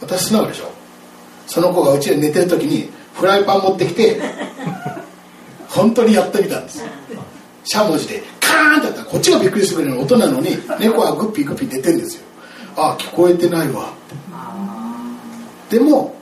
[0.00, 0.70] 私素直でしょ。
[1.46, 4.20] その子がうちで寝てる時にフライパン持ってきて
[5.68, 6.84] 本当にやってみたんです。
[7.64, 9.00] しゃもじでカーンってやった。
[9.00, 12.22] らこっちがびっくりするぐらいの音なのに猫はグッピーグッピー出てるんですよ。
[12.76, 13.92] ああ聞こえてないわ。
[15.68, 16.14] でも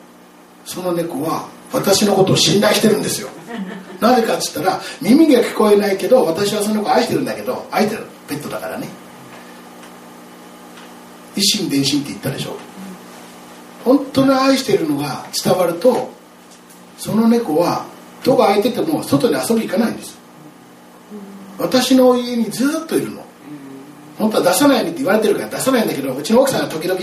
[0.64, 3.28] その猫は私のことを信頼してるんですよ。
[4.00, 8.04] なぜかっつったら耳が聞こえないけど私はその子愛してるんだけど愛してる。
[8.28, 8.88] ペットだからね。
[11.36, 12.56] 一心伝心って言ったでしょ。
[13.84, 16.10] 本当に愛してるのが伝わると
[16.98, 17.86] その猫は
[18.24, 20.18] 戸が開いてても外に遊び行かないんです。
[21.58, 23.24] 私の家にずっといるの。
[24.18, 26.98] 本当は出さないようにって言われてるから出さないんだけどうちの奥さんが時々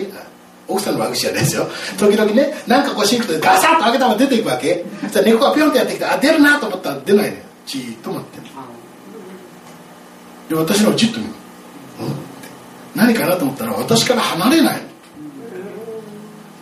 [0.67, 1.67] 奥さんの悪口じゃないですよ。
[1.97, 4.83] 時々ねなんかこうシンクでガサッと開けたまま出ていくわけ。
[5.03, 7.43] そしたら猫がピョンってやってきてあ出るなと思ったら出ないのよ。
[7.65, 8.43] じーっと待ってる。
[10.49, 11.31] で私のをじっと見る、
[12.01, 12.15] うん、
[12.95, 14.81] 何かなと思ったら私から離れない。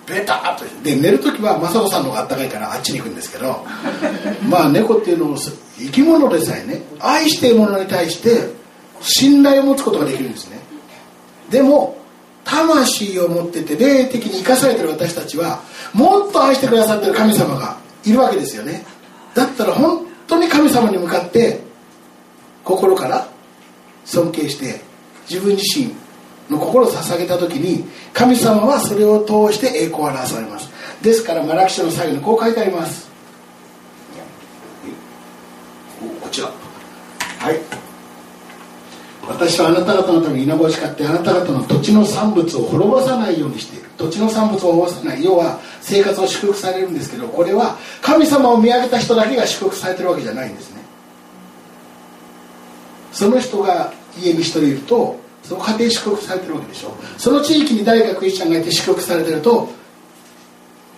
[0.08, 3.66] ベターとで寝る時は雅子さんの方があったかいからあっちに行くんですけど
[4.50, 8.50] まあ猫っていうのを生き物でさえね愛しているものに対して
[9.00, 10.60] 信頼を持つことができるんですね。
[11.50, 11.98] でも
[12.44, 15.62] 魂を持ってて霊的に生かされてる私たちは
[15.94, 18.86] もっと愛してくださってる神様がいるわけですよね。
[19.34, 21.62] だったら本当に神様に向かって
[22.64, 23.28] 心から
[24.06, 24.82] 尊敬して
[25.30, 25.96] 自分自身
[26.52, 30.70] の心を捧げた時に神様はそれを通して栄光を表されます。
[31.02, 33.10] ですからマラキ書の最後にこう書いてあります。
[36.22, 36.48] こちら。
[36.48, 37.60] はい。
[39.28, 50.82] 私はあなた方のために稲穂を叱ってあなた方の土地の産物を滅ぼさないようにしている土地の産物を滅ぼさない要は生活を祝福されるんですけどこれは神様を見上げた人だけが祝福されてるわけじゃないんですね。
[53.14, 55.18] その人が家に一人いると
[55.52, 56.96] その家庭祝福されてるわけでしょ。
[57.18, 59.68] その地域に誰かクリスチャンがいて祝福されてると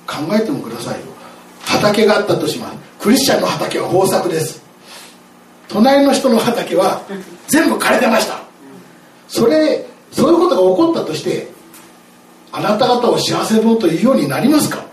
[0.05, 1.07] 考えてもくださいよ。
[1.65, 2.77] 畑があったとします。
[2.99, 4.61] クリスチャンの畑は豊作です。
[5.67, 7.01] 隣の人の畑は
[7.47, 8.41] 全部枯れてました。
[9.27, 11.47] それそういうことが起こったとして
[12.51, 14.85] あなた方を幸せ者というようになりますか？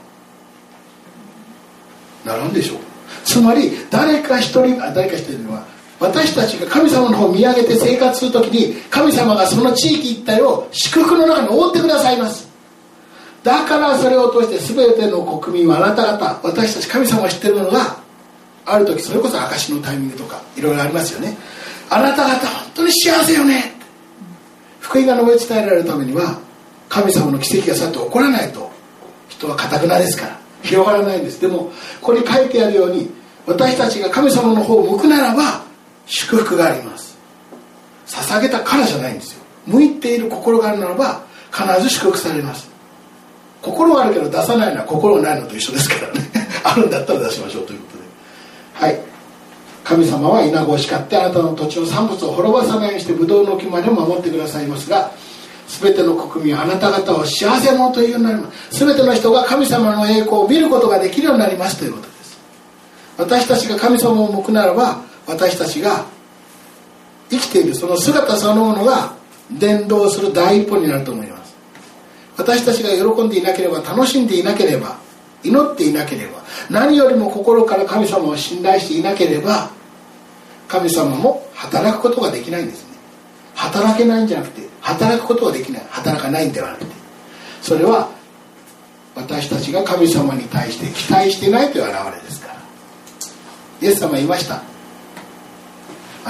[2.25, 2.79] ならんでしょう。
[3.27, 5.67] つまり誰か一人誰か一人は
[6.01, 12.49] 私たちが神様の方を見上げて生活するときに神様がその地域一帯を祝福の中に覆ってくださいます。
[13.45, 17.97] だからそれを通して全ての国民はあなた方私たち神様が知ってるものが
[18.67, 21.37] ある時それこそ証のタイミングとかいろいろありますよね。
[21.91, 23.75] あなた方本当に幸せよね。
[24.81, 26.39] 福音が述べ伝えられるためには
[26.89, 28.71] 神様の奇跡がさっと起こらないと
[29.29, 31.41] 人はかたくなですから広がらないんです。
[31.41, 31.71] でも
[32.01, 33.11] ここに書いてあるように
[33.47, 35.70] 私たちが神様の方を向くならば
[36.11, 37.17] 祝福があります。
[38.07, 39.41] 捧げたからじゃないんですよ。
[39.67, 42.69] 向いている心があるならば必ず祝福されます。
[43.63, 46.31] 心はあるけど出さないのは心がないのと一緒ですからね。
[46.65, 48.87] あるんだったら出しましょうということで。
[48.87, 49.01] はい。
[49.85, 55.11] 神様は稲子を叱ってあなたの土地の産物を滅ぼさないようにしてブドウの木まで守ってくださいますが
[55.69, 58.85] 全ての国民はあなた方を幸せ者というようになります。
[58.85, 62.39] 全ての人が神様の栄光を見ることができるようになりますということです。
[63.19, 66.07] 私たちが神様を向くならば私たちが
[67.31, 69.15] 生きているその姿そのものが
[69.53, 71.55] 伝道する第一歩になると思います。
[72.37, 74.99] 私たちが喜んでいなければ楽しんでいなければ
[75.43, 79.71] 祈っていなければ何よりも心から神様を信頼していなければ
[80.69, 82.91] 神様も働くことができないんですね。
[83.55, 85.87] 働けないんじゃなくて働くことができない。
[85.91, 86.93] 働かないんではなくて。
[87.63, 88.11] それは
[89.15, 92.55] 私たちが神様に対して期待してないという表れですから。
[93.83, 94.70] イエス様言いました。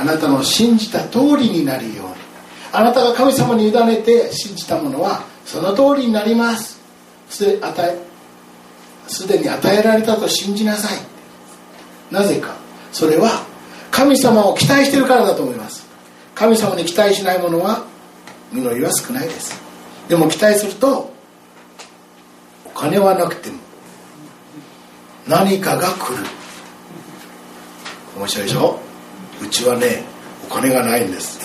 [0.00, 2.14] あなたの信じた通りになるように。
[2.72, 6.80] あなたが神様に委ねて信じたものはその通りになります。
[7.28, 7.98] すで与え
[9.08, 10.98] すでに与えられたと信じなさい。
[12.10, 12.54] なぜか。
[12.92, 13.44] それは
[13.90, 15.86] 神様を期待してるからだと思います。
[16.34, 17.84] 神様に期待しないものは
[18.52, 19.60] 実りは少ないです。
[20.08, 21.12] でも期待すると
[22.64, 23.58] お金はなくても
[25.28, 26.24] 何かが来る。
[28.16, 28.89] 面白いでしょ？
[29.42, 30.04] うちはね
[30.48, 31.38] お金がないんです。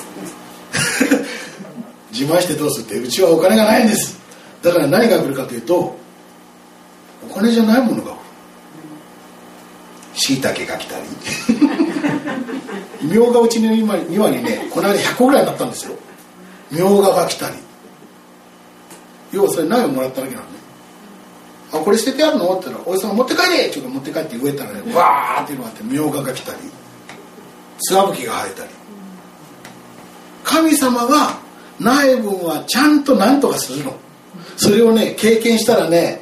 [2.12, 4.18] 自慢してどうするってうちはお金がないんです。
[4.62, 5.98] だから何が来るかというと
[7.30, 8.14] お金じゃないものが
[10.14, 11.04] しいたけが来たり。
[13.02, 15.96] みょうがうちの庭にねこの間100個ぐらいになったんですよ。
[16.72, 17.56] みょうがが来たり。
[19.32, 20.56] 要はそれ苗をもらっただけなんで。
[21.74, 22.54] あこれ捨ててあるの？
[22.58, 26.58] って言ったら「おじさん持って帰れ!」って言う持って帰って植えたらねわーっていうのがあってみょうがが来たり。
[27.80, 28.70] つわぶきが生えたり。
[30.44, 31.40] 神様が
[31.80, 33.94] 苗分はちゃんと何とかするの。
[34.58, 36.22] それをね経験したらね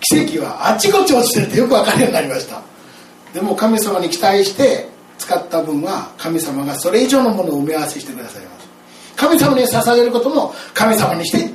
[0.00, 2.62] 奇跡はあちこち落ちてるってよく分かるようになりました。
[3.32, 4.88] でも神様に期待して
[5.18, 8.68] 使った分は神様がそれ以上のものを埋め合わせしてくださいます。
[9.16, 11.50] 神様に捧げることも神様にして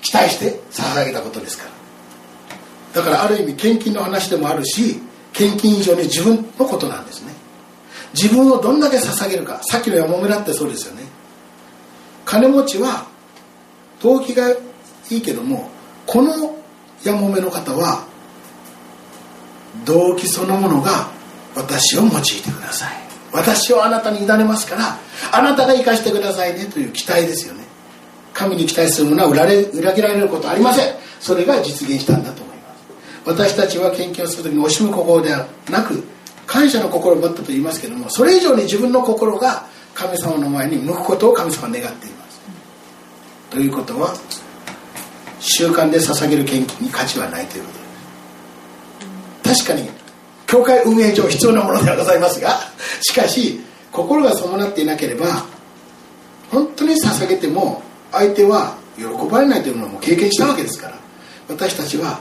[0.00, 3.02] 期待して捧げたことですから。
[3.02, 5.00] だからある意味献金の話でもあるし
[5.32, 7.31] 献金以上に自分のことなんですね。
[8.14, 9.60] 自分をどんだけ捧げるか。
[9.70, 11.02] さっきのやもめだってそうですよね。
[12.24, 13.06] 金持ちは
[14.02, 14.56] 動機がい
[15.10, 15.70] いけども
[16.06, 16.56] この
[17.04, 18.06] やもめの方は
[19.84, 21.10] 動機そのものが
[21.54, 23.02] 私を用いてください。
[23.32, 24.98] 私をあなたに委ねますから
[25.32, 27.64] あなたが生かしてくださいねという期待ですよね。
[28.34, 30.94] 神に期待するものは裏裏切られることはありません。
[31.20, 32.82] それが実現したんだと思います。
[33.24, 36.02] 私たちは献金をする時に惜しむ心ではなく
[36.52, 42.40] 感謝の心を持ったと言いますけどもそれ以上に自分の心が神様の前に向くことを神様は願っています。
[43.50, 44.14] ということは
[45.40, 47.72] 習慣で捧げる献金に価値はないというこ
[49.42, 49.48] と。
[49.48, 49.90] です確かに
[50.46, 52.58] 教会運営上必要なものではございますが
[53.00, 53.58] しかし
[53.90, 55.46] 心が伴っていなければ
[56.50, 60.98] 本当に捧げても相手は喜ばれないというのも経験したわけですから
[61.48, 62.20] 私たちは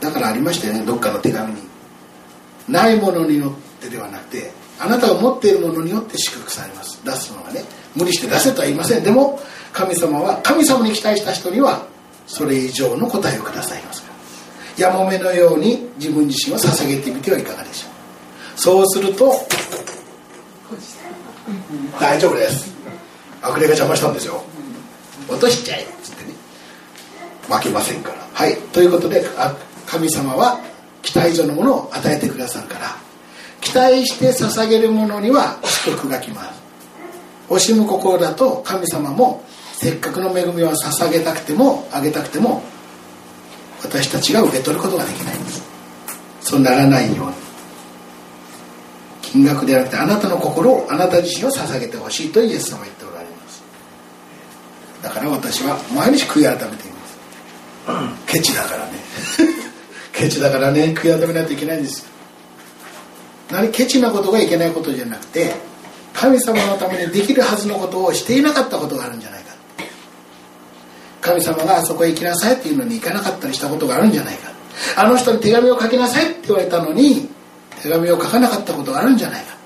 [0.00, 1.69] だからありましたよねどっかの手紙に。
[2.68, 7.04] ないものによってではなくてあなたが持っているものによって祝福されます。
[7.04, 9.04] 出すのがね無理して出せとは言いません。
[9.04, 9.40] でも
[9.72, 11.86] 神様は神様に期待した人には
[12.26, 14.08] それ以上の答えをくださいますか
[14.78, 14.88] ら。
[14.88, 17.90] やもめのように自分自身を捧げてみてはいかがでしょう。
[18.58, 19.32] そうすると
[22.00, 22.72] 大丈夫です。
[23.42, 24.42] 悪霊が邪魔したんですよ。
[25.28, 26.32] 落としちゃえっつってね。
[27.48, 28.16] 負けませんから。
[28.32, 28.56] はい。
[28.72, 29.24] ということで
[29.86, 30.60] 神様は
[31.02, 33.10] 期待以上のものを与えてくださるから。
[33.60, 36.60] 期待して捧げるものには祝福が来ます。
[37.48, 39.44] 惜しむ心だと神様も
[39.74, 42.62] せっかくの恵みを捧げたくてもあげたくても
[43.82, 45.62] 私たちが受け取ることができないんです。
[46.40, 47.34] そうならないように。
[49.22, 53.62] 金額ではなくてあなたの心をあなた自身を捧げてほしいとイエス様は言っておられます。
[55.02, 58.32] だから私は毎日悔い改めています。
[58.32, 58.92] ケチだからね。
[60.20, 62.04] ケチだからね悔い改めないといけないんです。
[63.50, 65.54] 何ケチなことがいけないことじゃなくて
[66.12, 69.54] 神様のためにできるはずのことをしていなかったことがあるんじゃないか。
[71.22, 74.52] 神様があそこへ行きなさいっていうのに行かなかったりしたことがあるんじゃないか。
[74.96, 77.30] あの人に手紙を書きなさいって言われたのに
[77.80, 79.56] 手紙を書かなかったことがあるんじゃないか。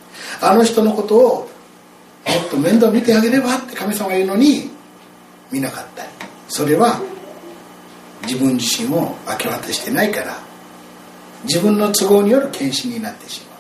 [0.41, 1.47] あの人のことをも
[2.47, 4.71] っと面倒見てあげればって神様が言うのに
[5.51, 6.05] 見なかった。
[6.49, 7.01] それは
[8.23, 10.44] 自分自身を明け渡してないから
[11.45, 13.59] 自分の都合による献身になってしまう。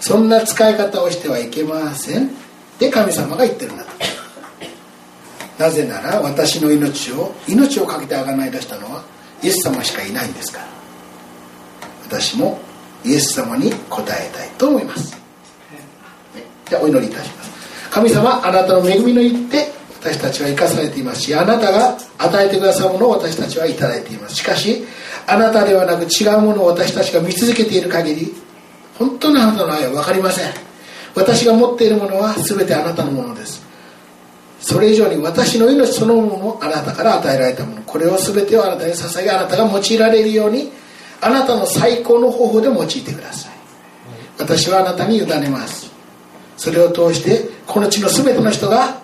[0.00, 2.30] そんな使い方をしてはいけませんっ
[2.78, 3.90] て神様が言ってるんだと
[5.58, 9.04] なぜなら私の命を命を懸けてあがない出したのは
[9.42, 10.66] イエス様しかいないんですから。
[12.08, 12.60] 私も
[13.04, 15.16] イエス様に答えたいと思います。
[16.68, 17.50] じゃあお祈りいたします。
[17.90, 24.36] 神様あなたの恵みの言って私たちは生かされていますしあなたが与えてくださるものを私たちは頂いています。
[24.36, 24.84] しかし
[25.26, 28.34] あなたではなく違うものを私たちが見続けている限り
[28.98, 30.52] 本当のあなたの愛は分かりません。
[31.14, 33.62] 私が持っているものは全てあなたのものです。
[34.60, 37.82] それ以上に私の命そのものもあなたから与えられたもの。
[37.82, 40.70] これを全てをあなたに捧げあなたが用いられるように
[41.20, 43.52] あなたの最高の方法で用いてください。
[44.38, 45.90] 私はあなたに委ねます。
[46.56, 49.00] それを通してこの地の全ての人が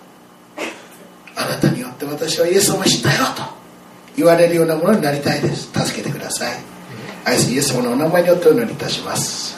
[1.35, 3.58] あなたによって私はイエス様を知ったよと。
[4.19, 5.71] 言われるようなものになりたいです。
[5.71, 6.57] 助けてください。
[7.23, 9.57] 愛すイエス様のお名前によってお祈りいたします、